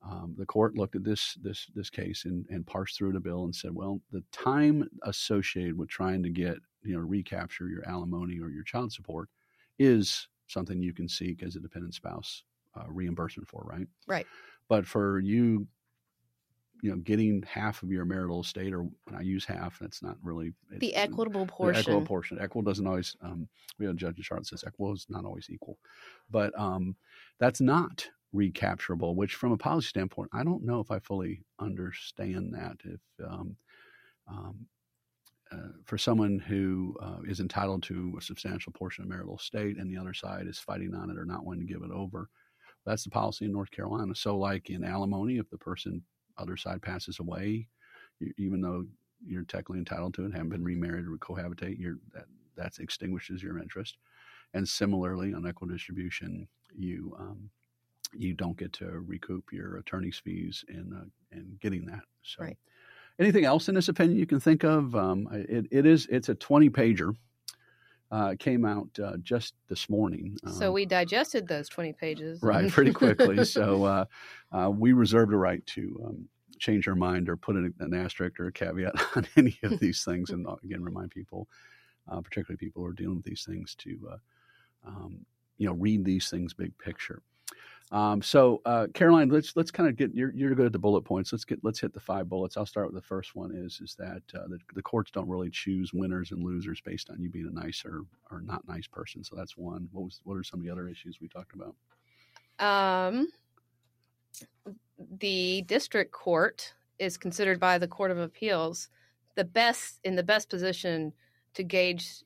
um, 0.05 0.35
the 0.37 0.45
court 0.45 0.77
looked 0.77 0.97
at 0.97 1.05
this 1.05 1.38
this 1.40 1.68
this 1.77 1.88
case 1.88 2.25
and, 2.25 2.45
and 2.51 2.66
parsed 2.66 2.99
through 2.99 3.12
the 3.12 3.21
bill 3.21 3.45
and 3.45 3.55
said, 3.55 3.71
well, 3.73 4.01
the 4.11 4.25
time 4.33 4.88
associated 5.05 5.79
with 5.79 5.88
trying 5.88 6.21
to 6.25 6.31
get 6.31 6.57
you 6.83 6.97
know 6.97 7.01
recapture 7.01 7.68
your 7.68 7.88
alimony 7.88 8.40
or 8.40 8.51
your 8.51 8.64
child 8.64 8.92
support 8.92 9.29
is 9.79 10.27
something 10.49 10.83
you 10.83 10.92
can 10.92 11.09
seek 11.09 11.45
as 11.45 11.55
a 11.55 11.61
dependent 11.61 11.95
spouse 11.95 12.42
uh, 12.77 12.85
reimbursement 12.89 13.49
for, 13.49 13.63
right? 13.65 13.87
Right. 14.07 14.27
But 14.69 14.87
for 14.87 15.21
you, 15.21 15.67
you 16.83 16.91
know, 16.91 16.97
getting 16.97 17.43
half 17.43 17.83
of 17.83 17.91
your 17.91 18.05
marital 18.05 18.41
estate, 18.41 18.73
or 18.73 18.83
when 18.83 19.15
I 19.17 19.21
use 19.21 19.45
half, 19.45 19.79
that's 19.79 20.03
not 20.03 20.17
really 20.23 20.53
the 20.79 20.95
equitable 20.95 21.47
portion. 21.47 21.75
The 21.75 21.81
equitable 21.81 22.07
portion. 22.07 22.39
Equitable 22.39 22.71
doesn't 22.71 22.87
always. 22.87 23.17
Um, 23.23 23.49
we 23.79 23.87
have 23.87 23.95
a 23.95 23.99
judge 23.99 24.17
in 24.17 24.23
Charlotte 24.25 24.47
says 24.47 24.65
equitable 24.67 24.95
is 24.95 25.07
not 25.09 25.25
always 25.25 25.49
equal, 25.49 25.79
but 26.31 26.59
um, 26.59 26.97
that's 27.39 27.61
not 27.61 28.09
recapturable. 28.35 29.15
Which, 29.15 29.37
from 29.37 29.53
a 29.53 29.57
policy 29.57 29.89
standpoint, 29.89 30.31
I 30.33 30.43
don't 30.43 30.65
know 30.65 30.81
if 30.81 30.91
I 30.91 30.99
fully 30.99 31.45
understand 31.61 32.53
that. 32.55 32.79
If 32.85 33.01
um, 33.25 33.57
um, 34.27 34.67
uh, 35.53 35.69
for 35.85 35.99
someone 35.99 36.39
who 36.39 36.97
uh, 37.01 37.19
is 37.29 37.41
entitled 37.41 37.83
to 37.85 38.15
a 38.19 38.23
substantial 38.23 38.73
portion 38.73 39.05
of 39.05 39.11
marital 39.11 39.37
estate 39.37 39.77
and 39.77 39.91
the 39.91 40.01
other 40.01 40.15
side 40.15 40.47
is 40.47 40.59
fighting 40.59 40.95
on 40.95 41.11
it 41.11 41.19
or 41.19 41.25
not 41.25 41.45
wanting 41.45 41.67
to 41.67 41.73
give 41.73 41.83
it 41.83 41.91
over, 41.91 42.29
that's 42.85 43.05
the 43.05 43.11
policy 43.11 43.45
in 43.45 43.53
North 43.53 43.71
Carolina. 43.71 44.14
So, 44.14 44.37
like 44.37 44.71
in 44.71 44.85
alimony, 44.85 45.38
if 45.38 45.49
the 45.51 45.59
person 45.59 46.03
other 46.38 46.57
side 46.57 46.83
passes 46.83 47.18
away, 47.21 47.68
you, 48.18 48.33
even 48.38 48.61
though 48.61 48.85
you're 49.25 49.45
technically 49.45 49.79
entitled 49.79 50.14
to 50.14 50.25
it, 50.25 50.33
haven't 50.33 50.49
been 50.49 50.64
remarried 50.64 51.07
or 51.07 51.16
cohabitate, 51.18 51.79
you're, 51.79 51.99
that 52.14 52.25
that 52.57 52.79
extinguishes 52.79 53.42
your 53.42 53.59
interest. 53.59 53.97
And 54.55 54.68
similarly, 54.68 55.33
on 55.33 55.47
equal 55.47 55.68
distribution, 55.68 56.49
you 56.75 57.16
um, 57.18 57.51
you 58.14 58.35
don't 58.35 58.57
get 58.57 58.73
to 58.75 58.87
recoup 58.87 59.53
your 59.53 59.79
attorney's 59.79 60.21
fees 60.23 60.64
in 60.68 60.92
uh, 60.92 61.37
in 61.37 61.57
getting 61.61 61.87
that. 61.87 62.03
So, 62.23 62.45
right. 62.45 62.59
anything 63.18 63.45
else 63.45 63.68
in 63.68 63.75
this 63.75 63.88
opinion 63.88 64.18
you 64.18 64.27
can 64.27 64.40
think 64.40 64.64
of? 64.64 64.95
Um, 64.95 65.29
it, 65.33 65.66
it 65.71 65.87
is 65.87 66.07
it's 66.11 66.29
a 66.29 66.35
twenty 66.35 66.68
pager 66.68 67.14
uh, 68.12 68.35
came 68.38 68.64
out 68.66 68.88
uh, 69.03 69.16
just 69.22 69.55
this 69.68 69.88
morning. 69.88 70.37
So 70.59 70.68
um, 70.68 70.75
we 70.75 70.85
digested 70.85 71.48
those 71.48 71.68
20 71.70 71.94
pages. 71.94 72.42
Right, 72.42 72.70
pretty 72.70 72.92
quickly. 72.92 73.42
so 73.44 73.85
uh, 73.85 74.05
uh, 74.53 74.70
we 74.70 74.92
reserve 74.92 75.31
the 75.31 75.37
right 75.38 75.64
to 75.68 76.03
um, 76.05 76.29
change 76.59 76.87
our 76.87 76.94
mind 76.94 77.31
or 77.31 77.37
put 77.38 77.57
an, 77.57 77.72
an, 77.81 77.94
asterisk 77.94 78.38
or 78.38 78.48
a 78.48 78.53
caveat 78.53 78.92
on 79.16 79.27
any 79.37 79.59
of 79.62 79.81
these 79.81 80.05
things. 80.05 80.29
And 80.29 80.46
uh, 80.46 80.57
again, 80.62 80.83
remind 80.83 81.11
people, 81.11 81.48
uh, 82.07 82.20
particularly 82.20 82.59
people 82.59 82.83
who 82.83 82.88
are 82.88 82.92
dealing 82.92 83.16
with 83.16 83.25
these 83.25 83.46
things, 83.48 83.75
to 83.77 84.11
um, 84.87 85.25
you 85.57 85.66
know 85.66 85.75
read 85.75 86.05
these 86.05 86.29
things 86.29 86.53
big 86.53 86.77
picture. 86.77 87.22
Um, 87.92 88.22
so, 88.22 88.62
uh, 88.64 88.87
Caroline, 88.94 89.28
let's 89.28 89.55
let's 89.55 89.70
kind 89.70 89.87
of 89.87 89.96
get 89.96 90.14
you're 90.14 90.33
you're 90.35 90.55
good 90.55 90.64
at 90.64 90.72
the 90.72 90.78
bullet 90.78 91.02
points. 91.02 91.31
Let's 91.31 91.44
get 91.44 91.62
let's 91.62 91.78
hit 91.78 91.92
the 91.92 92.00
five 92.00 92.26
bullets. 92.26 92.57
I'll 92.57 92.64
start 92.64 92.87
with 92.87 92.94
the 92.94 93.07
first 93.07 93.37
one. 93.37 93.55
Is 93.55 93.81
is 93.83 93.94
that 93.98 94.22
uh, 94.35 94.48
the, 94.48 94.59
the 94.74 94.81
courts 94.81 95.11
don't 95.11 95.28
really 95.28 95.50
choose 95.50 95.92
winners 95.92 96.31
and 96.31 96.42
losers 96.42 96.81
based 96.81 97.11
on 97.11 97.20
you 97.20 97.28
being 97.28 97.46
a 97.46 97.50
nice 97.55 97.85
or, 97.85 98.05
or 98.31 98.40
not 98.40 98.66
nice 98.66 98.87
person. 98.87 99.22
So 99.22 99.37
that's 99.37 99.59
one. 99.59 99.88
What 99.92 100.05
was 100.05 100.20
what 100.24 100.37
are 100.37 100.42
some 100.42 100.61
of 100.61 100.64
the 100.64 100.72
other 100.72 100.88
issues 100.88 101.18
we 101.20 101.28
talked 101.28 101.55
about? 101.55 101.76
Um, 102.59 103.28
the 105.18 105.61
district 105.62 106.12
court 106.12 106.72
is 106.98 107.18
considered 107.18 107.61
by 107.61 107.76
the 107.76 107.88
Court 107.88 108.11
of 108.11 108.18
Appeals 108.18 108.88
the 109.35 109.44
best 109.44 110.00
in 110.05 110.16
the 110.16 110.22
best 110.22 110.48
position 110.48 111.12
to 111.52 111.62
gauge 111.62 112.24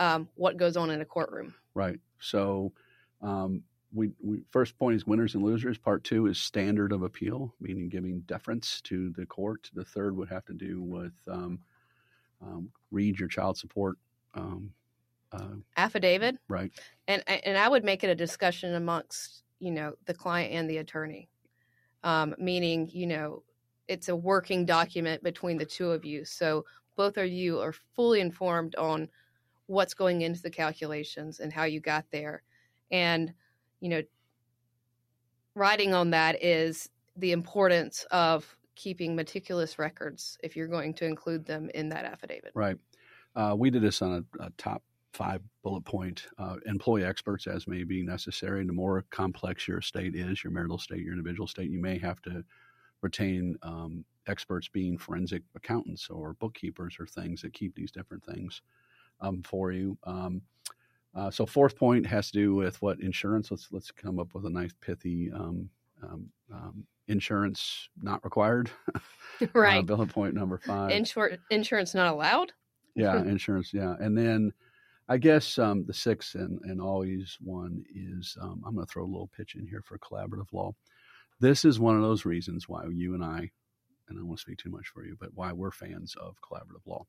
um, 0.00 0.28
what 0.34 0.56
goes 0.56 0.76
on 0.76 0.90
in 0.90 1.00
a 1.00 1.04
courtroom. 1.04 1.54
Right. 1.74 2.00
So. 2.18 2.72
Um, 3.20 3.64
we, 3.92 4.10
we, 4.22 4.42
first 4.50 4.78
point 4.78 4.96
is 4.96 5.06
winners 5.06 5.34
and 5.34 5.42
losers. 5.42 5.78
Part 5.78 6.04
two 6.04 6.26
is 6.26 6.38
standard 6.38 6.92
of 6.92 7.02
appeal, 7.02 7.54
meaning 7.60 7.88
giving 7.88 8.20
deference 8.20 8.80
to 8.82 9.10
the 9.10 9.26
court. 9.26 9.70
The 9.74 9.84
third 9.84 10.16
would 10.16 10.28
have 10.28 10.44
to 10.46 10.52
do 10.52 10.82
with 10.82 11.12
um, 11.26 11.58
um, 12.42 12.70
read 12.90 13.18
your 13.18 13.28
child 13.28 13.56
support 13.56 13.96
um, 14.34 14.72
uh, 15.32 15.56
affidavit, 15.76 16.36
right? 16.48 16.70
And 17.06 17.22
and 17.26 17.56
I 17.56 17.68
would 17.68 17.84
make 17.84 18.04
it 18.04 18.10
a 18.10 18.14
discussion 18.14 18.74
amongst 18.74 19.42
you 19.58 19.70
know 19.70 19.94
the 20.04 20.14
client 20.14 20.52
and 20.52 20.68
the 20.68 20.78
attorney, 20.78 21.28
um, 22.04 22.34
meaning 22.38 22.90
you 22.92 23.06
know 23.06 23.42
it's 23.88 24.08
a 24.08 24.16
working 24.16 24.66
document 24.66 25.22
between 25.22 25.56
the 25.56 25.64
two 25.64 25.90
of 25.90 26.04
you, 26.04 26.24
so 26.24 26.64
both 26.96 27.16
of 27.16 27.28
you 27.28 27.58
are 27.60 27.74
fully 27.94 28.20
informed 28.20 28.74
on 28.76 29.08
what's 29.66 29.94
going 29.94 30.22
into 30.22 30.42
the 30.42 30.50
calculations 30.50 31.40
and 31.40 31.52
how 31.52 31.64
you 31.64 31.80
got 31.80 32.04
there, 32.10 32.42
and 32.90 33.32
you 33.80 33.88
know, 33.88 34.02
writing 35.54 35.94
on 35.94 36.10
that 36.10 36.42
is 36.42 36.88
the 37.16 37.32
importance 37.32 38.06
of 38.10 38.56
keeping 38.74 39.16
meticulous 39.16 39.78
records 39.78 40.38
if 40.42 40.54
you're 40.54 40.68
going 40.68 40.94
to 40.94 41.04
include 41.04 41.44
them 41.44 41.68
in 41.74 41.88
that 41.88 42.04
affidavit. 42.04 42.52
Right. 42.54 42.76
Uh, 43.34 43.54
we 43.56 43.70
did 43.70 43.82
this 43.82 44.02
on 44.02 44.24
a, 44.40 44.44
a 44.44 44.50
top 44.56 44.82
five 45.12 45.42
bullet 45.62 45.84
point. 45.84 46.26
Uh, 46.38 46.56
employ 46.66 47.04
experts 47.04 47.46
as 47.46 47.66
may 47.66 47.82
be 47.82 48.02
necessary. 48.02 48.64
The 48.64 48.72
more 48.72 49.04
complex 49.10 49.66
your 49.66 49.78
estate 49.78 50.14
is, 50.14 50.44
your 50.44 50.52
marital 50.52 50.78
state, 50.78 51.00
your 51.00 51.12
individual 51.12 51.48
state, 51.48 51.70
you 51.70 51.80
may 51.80 51.98
have 51.98 52.22
to 52.22 52.44
retain 53.02 53.56
um, 53.62 54.04
experts 54.26 54.68
being 54.68 54.98
forensic 54.98 55.42
accountants 55.56 56.08
or 56.08 56.34
bookkeepers 56.34 56.96
or 57.00 57.06
things 57.06 57.42
that 57.42 57.52
keep 57.52 57.74
these 57.74 57.90
different 57.90 58.24
things 58.24 58.62
um, 59.20 59.42
for 59.42 59.72
you. 59.72 59.98
Um, 60.04 60.42
uh, 61.18 61.30
so 61.32 61.44
fourth 61.44 61.76
point 61.76 62.06
has 62.06 62.30
to 62.30 62.38
do 62.38 62.54
with 62.54 62.80
what 62.80 63.00
insurance. 63.00 63.50
Let's 63.50 63.68
let's 63.72 63.90
come 63.90 64.20
up 64.20 64.34
with 64.34 64.46
a 64.46 64.50
nice 64.50 64.72
pithy 64.80 65.32
um, 65.34 65.68
um, 66.00 66.28
um, 66.52 66.86
insurance 67.08 67.88
not 68.00 68.22
required. 68.24 68.70
right. 69.52 69.78
Uh, 69.78 69.82
bullet 69.82 70.10
point 70.10 70.34
number 70.34 70.58
five. 70.58 70.92
Insur- 70.92 71.38
insurance 71.50 71.92
not 71.92 72.12
allowed. 72.12 72.52
yeah, 72.94 73.20
insurance. 73.22 73.74
Yeah, 73.74 73.96
and 73.98 74.16
then 74.16 74.52
I 75.08 75.18
guess 75.18 75.58
um, 75.58 75.84
the 75.86 75.92
sixth 75.92 76.36
and, 76.36 76.60
and 76.62 76.80
always 76.80 77.36
one 77.40 77.82
is 77.92 78.36
um, 78.40 78.62
I'm 78.64 78.76
going 78.76 78.86
to 78.86 78.92
throw 78.92 79.02
a 79.02 79.06
little 79.06 79.30
pitch 79.36 79.56
in 79.56 79.66
here 79.66 79.82
for 79.84 79.98
collaborative 79.98 80.52
law. 80.52 80.72
this 81.40 81.64
is 81.64 81.80
one 81.80 81.96
of 81.96 82.02
those 82.02 82.26
reasons 82.26 82.68
why 82.68 82.84
you 82.92 83.14
and 83.14 83.24
I, 83.24 83.38
and 83.38 83.50
I 84.10 84.14
don't 84.14 84.28
want 84.28 84.38
to 84.38 84.42
speak 84.42 84.58
too 84.58 84.70
much 84.70 84.86
for 84.94 85.04
you, 85.04 85.16
but 85.18 85.30
why 85.34 85.52
we're 85.52 85.72
fans 85.72 86.14
of 86.20 86.36
collaborative 86.42 86.86
law. 86.86 87.06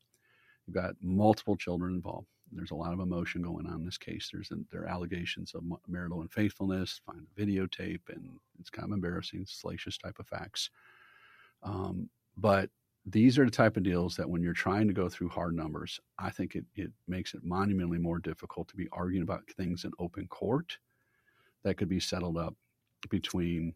You've 0.65 0.75
got 0.75 0.95
multiple 0.99 1.55
children 1.55 1.93
involved. 1.93 2.27
There's 2.51 2.71
a 2.71 2.75
lot 2.75 2.93
of 2.93 2.99
emotion 2.99 3.41
going 3.41 3.67
on 3.67 3.75
in 3.75 3.85
this 3.85 3.97
case. 3.97 4.29
There's 4.31 4.51
there 4.71 4.83
are 4.83 4.87
allegations 4.87 5.53
of 5.53 5.63
marital 5.87 6.21
unfaithfulness, 6.21 7.01
find 7.05 7.25
a 7.25 7.41
videotape, 7.41 8.01
and 8.09 8.39
it's 8.59 8.69
kind 8.69 8.87
of 8.89 8.93
embarrassing, 8.93 9.45
salacious 9.47 9.97
type 9.97 10.19
of 10.19 10.27
facts. 10.27 10.69
Um, 11.63 12.09
but 12.37 12.69
these 13.05 13.39
are 13.39 13.45
the 13.45 13.51
type 13.51 13.77
of 13.77 13.83
deals 13.83 14.15
that 14.15 14.29
when 14.29 14.41
you're 14.41 14.53
trying 14.53 14.87
to 14.87 14.93
go 14.93 15.09
through 15.09 15.29
hard 15.29 15.55
numbers, 15.55 15.99
I 16.17 16.29
think 16.29 16.55
it, 16.55 16.65
it 16.75 16.91
makes 17.07 17.33
it 17.33 17.43
monumentally 17.43 17.97
more 17.97 18.19
difficult 18.19 18.67
to 18.69 18.75
be 18.75 18.87
arguing 18.91 19.23
about 19.23 19.49
things 19.57 19.83
in 19.83 19.91
open 19.99 20.27
court 20.27 20.77
that 21.63 21.75
could 21.75 21.89
be 21.89 21.99
settled 21.99 22.37
up 22.37 22.55
between 23.09 23.73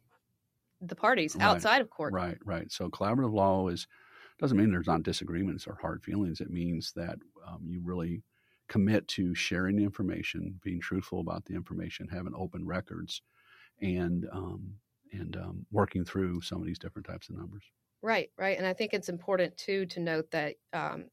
the 0.81 0.95
parties 0.95 1.35
right, 1.35 1.45
outside 1.45 1.81
of 1.81 1.89
court. 1.89 2.13
Right, 2.13 2.37
right. 2.45 2.71
So 2.71 2.89
collaborative 2.89 3.33
law 3.33 3.67
is 3.69 3.87
doesn't 4.39 4.57
mean 4.57 4.71
there's 4.71 4.87
not 4.87 5.03
disagreements 5.03 5.67
or 5.67 5.77
hard 5.81 6.03
feelings. 6.03 6.41
It 6.41 6.49
means 6.49 6.91
that 6.95 7.17
um, 7.47 7.61
you 7.65 7.81
really 7.83 8.23
commit 8.73 9.07
to 9.07 9.35
sharing 9.35 9.75
the 9.75 9.83
information, 9.83 10.59
being 10.63 10.81
truthful 10.81 11.19
about 11.19 11.45
the 11.45 11.53
information, 11.53 12.07
having 12.07 12.33
open 12.35 12.65
records, 12.65 13.21
and 13.83 14.27
um, 14.31 14.73
and 15.11 15.37
um, 15.37 15.63
working 15.71 16.03
through 16.03 16.41
some 16.41 16.59
of 16.59 16.65
these 16.65 16.79
different 16.79 17.05
types 17.05 17.29
of 17.29 17.37
numbers. 17.37 17.61
Right, 18.01 18.31
right. 18.35 18.57
And 18.57 18.65
I 18.65 18.73
think 18.73 18.95
it's 18.95 19.09
important 19.09 19.55
too 19.57 19.85
to 19.85 19.99
note 19.99 20.31
that 20.31 20.55
um, 20.73 21.05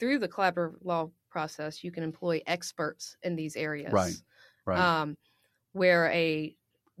through 0.00 0.18
the 0.18 0.26
collaborative 0.26 0.74
law 0.82 1.08
process, 1.30 1.84
you 1.84 1.92
can 1.92 2.02
employ 2.02 2.42
experts 2.48 3.16
in 3.22 3.36
these 3.36 3.54
areas. 3.54 3.92
Right, 3.92 4.16
right. 4.66 4.80
Um, 4.80 5.16
where 5.72 6.10
a 6.10 6.52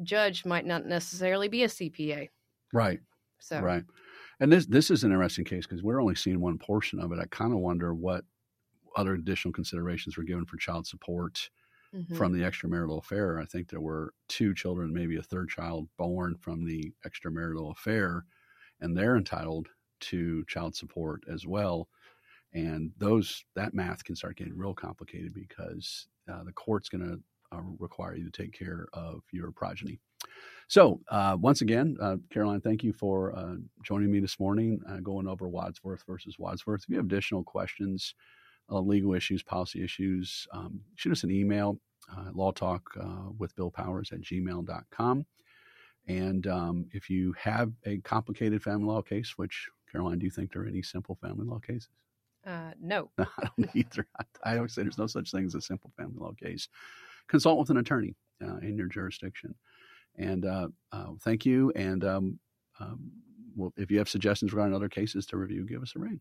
judge 0.04 0.44
might 0.44 0.64
not 0.64 0.86
necessarily 0.86 1.48
be 1.48 1.64
a 1.64 1.68
CPA. 1.68 2.28
Right. 2.72 3.00
So 3.40 3.60
right. 3.60 3.82
And 4.38 4.52
this 4.52 4.66
this 4.66 4.92
is 4.92 5.02
an 5.02 5.10
interesting 5.10 5.44
case 5.44 5.66
because 5.66 5.82
we're 5.82 6.00
only 6.00 6.14
seeing 6.14 6.38
one 6.38 6.56
portion 6.56 7.00
of 7.00 7.10
it. 7.10 7.18
I 7.18 7.24
kind 7.30 7.52
of 7.52 7.58
wonder 7.58 7.92
what 7.92 8.24
other 8.98 9.14
additional 9.14 9.52
considerations 9.52 10.16
were 10.16 10.24
given 10.24 10.44
for 10.44 10.56
child 10.56 10.86
support 10.86 11.48
mm-hmm. 11.94 12.16
from 12.16 12.32
the 12.32 12.40
extramarital 12.40 12.98
affair. 12.98 13.38
I 13.38 13.44
think 13.44 13.68
there 13.68 13.80
were 13.80 14.12
two 14.28 14.54
children, 14.54 14.92
maybe 14.92 15.16
a 15.16 15.22
third 15.22 15.48
child 15.48 15.88
born 15.96 16.34
from 16.34 16.64
the 16.64 16.92
extramarital 17.06 17.70
affair, 17.70 18.24
and 18.80 18.96
they're 18.96 19.16
entitled 19.16 19.68
to 20.00 20.44
child 20.46 20.74
support 20.74 21.22
as 21.32 21.46
well. 21.46 21.88
And 22.52 22.90
those 22.98 23.44
that 23.54 23.72
math 23.72 24.04
can 24.04 24.16
start 24.16 24.36
getting 24.36 24.56
real 24.56 24.74
complicated 24.74 25.32
because 25.32 26.08
uh, 26.30 26.42
the 26.44 26.52
court's 26.52 26.88
going 26.88 27.06
to 27.06 27.56
uh, 27.56 27.62
require 27.78 28.16
you 28.16 28.28
to 28.28 28.42
take 28.42 28.52
care 28.52 28.88
of 28.92 29.22
your 29.30 29.52
progeny. 29.52 30.00
So, 30.66 31.00
uh, 31.08 31.36
once 31.40 31.62
again, 31.62 31.96
uh, 32.00 32.16
Caroline, 32.30 32.60
thank 32.60 32.84
you 32.84 32.92
for 32.92 33.34
uh, 33.34 33.54
joining 33.82 34.10
me 34.10 34.20
this 34.20 34.38
morning, 34.38 34.80
uh, 34.88 34.98
going 34.98 35.26
over 35.26 35.48
Wadsworth 35.48 36.02
versus 36.06 36.38
Wadsworth. 36.38 36.82
If 36.82 36.90
you 36.90 36.96
have 36.96 37.06
additional 37.06 37.42
questions, 37.42 38.14
uh, 38.70 38.80
legal 38.80 39.14
issues, 39.14 39.42
policy 39.42 39.82
issues, 39.82 40.46
um, 40.52 40.80
shoot 40.96 41.12
us 41.12 41.24
an 41.24 41.30
email, 41.30 41.78
law 42.32 42.50
talk 42.50 42.96
with 43.38 43.54
Bill 43.56 43.70
Powers 43.70 44.12
at 44.12 44.20
gmail.com. 44.20 45.26
And 46.06 46.46
um, 46.46 46.86
if 46.92 47.10
you 47.10 47.34
have 47.38 47.72
a 47.84 47.98
complicated 47.98 48.62
family 48.62 48.86
law 48.86 49.02
case, 49.02 49.34
which, 49.36 49.68
Caroline, 49.92 50.18
do 50.18 50.24
you 50.24 50.30
think 50.30 50.52
there 50.52 50.62
are 50.62 50.66
any 50.66 50.82
simple 50.82 51.18
family 51.20 51.44
law 51.44 51.58
cases? 51.58 51.90
no. 52.80 53.10
I 53.18 53.48
don't 53.58 53.76
either. 53.76 54.06
I 54.42 54.56
always 54.56 54.72
say 54.72 54.82
there's 54.82 54.96
no 54.96 55.06
such 55.06 55.30
thing 55.30 55.44
as 55.44 55.54
a 55.54 55.60
simple 55.60 55.92
family 55.98 56.16
law 56.18 56.32
case. 56.32 56.68
Consult 57.28 57.58
with 57.58 57.68
an 57.68 57.76
attorney 57.76 58.14
in 58.62 58.78
your 58.78 58.86
jurisdiction. 58.86 59.54
And 60.18 60.44
uh, 60.44 60.68
uh, 60.92 61.06
thank 61.22 61.46
you. 61.46 61.70
And 61.76 62.04
um, 62.04 62.38
um, 62.80 63.10
well, 63.56 63.72
if 63.76 63.90
you 63.90 63.98
have 63.98 64.08
suggestions 64.08 64.52
regarding 64.52 64.74
other 64.74 64.88
cases 64.88 65.26
to 65.26 65.36
review, 65.36 65.64
give 65.64 65.82
us 65.82 65.94
a 65.96 66.00
ring. 66.00 66.20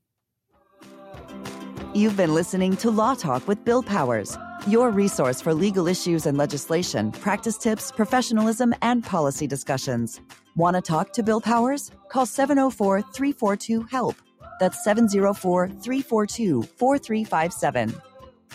You've 1.98 2.16
been 2.16 2.36
listening 2.36 2.78
to 2.78 2.92
Law 2.92 3.16
Talk 3.16 3.48
with 3.48 3.66
Bill 3.66 3.82
Powers, 3.82 4.38
your 4.68 4.92
resource 4.92 5.42
for 5.42 5.52
legal 5.52 5.88
issues 5.88 6.28
and 6.28 6.38
legislation, 6.38 7.12
practice 7.12 7.58
tips, 7.58 7.92
professionalism, 7.92 8.76
and 8.84 9.04
policy 9.04 9.48
discussions. 9.48 10.22
Want 10.56 10.76
to 10.76 10.82
talk 10.84 11.12
to 11.14 11.24
Bill 11.24 11.42
Powers? 11.42 11.90
Call 12.10 12.28
704 12.28 13.02
342 13.02 13.82
HELP. 13.90 14.16
That's 14.60 14.84
704 14.84 15.70
342 15.70 16.62
4357. 16.62 18.00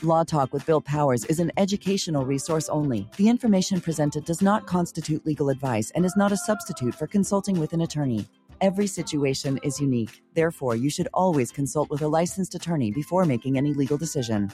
Law 0.02 0.22
Talk 0.22 0.52
with 0.52 0.64
Bill 0.64 0.80
Powers 0.80 1.24
is 1.24 1.40
an 1.40 1.50
educational 1.56 2.24
resource 2.24 2.68
only. 2.68 3.08
The 3.16 3.28
information 3.28 3.80
presented 3.80 4.24
does 4.24 4.40
not 4.40 4.68
constitute 4.68 5.26
legal 5.26 5.48
advice 5.48 5.90
and 5.96 6.04
is 6.04 6.16
not 6.16 6.30
a 6.30 6.36
substitute 6.36 6.94
for 6.94 7.08
consulting 7.08 7.58
with 7.58 7.72
an 7.72 7.80
attorney. 7.80 8.24
Every 8.62 8.86
situation 8.86 9.58
is 9.64 9.80
unique. 9.80 10.22
Therefore, 10.34 10.76
you 10.76 10.88
should 10.88 11.08
always 11.12 11.50
consult 11.50 11.90
with 11.90 12.02
a 12.02 12.06
licensed 12.06 12.54
attorney 12.54 12.92
before 12.92 13.24
making 13.24 13.58
any 13.58 13.74
legal 13.74 13.98
decision. 13.98 14.52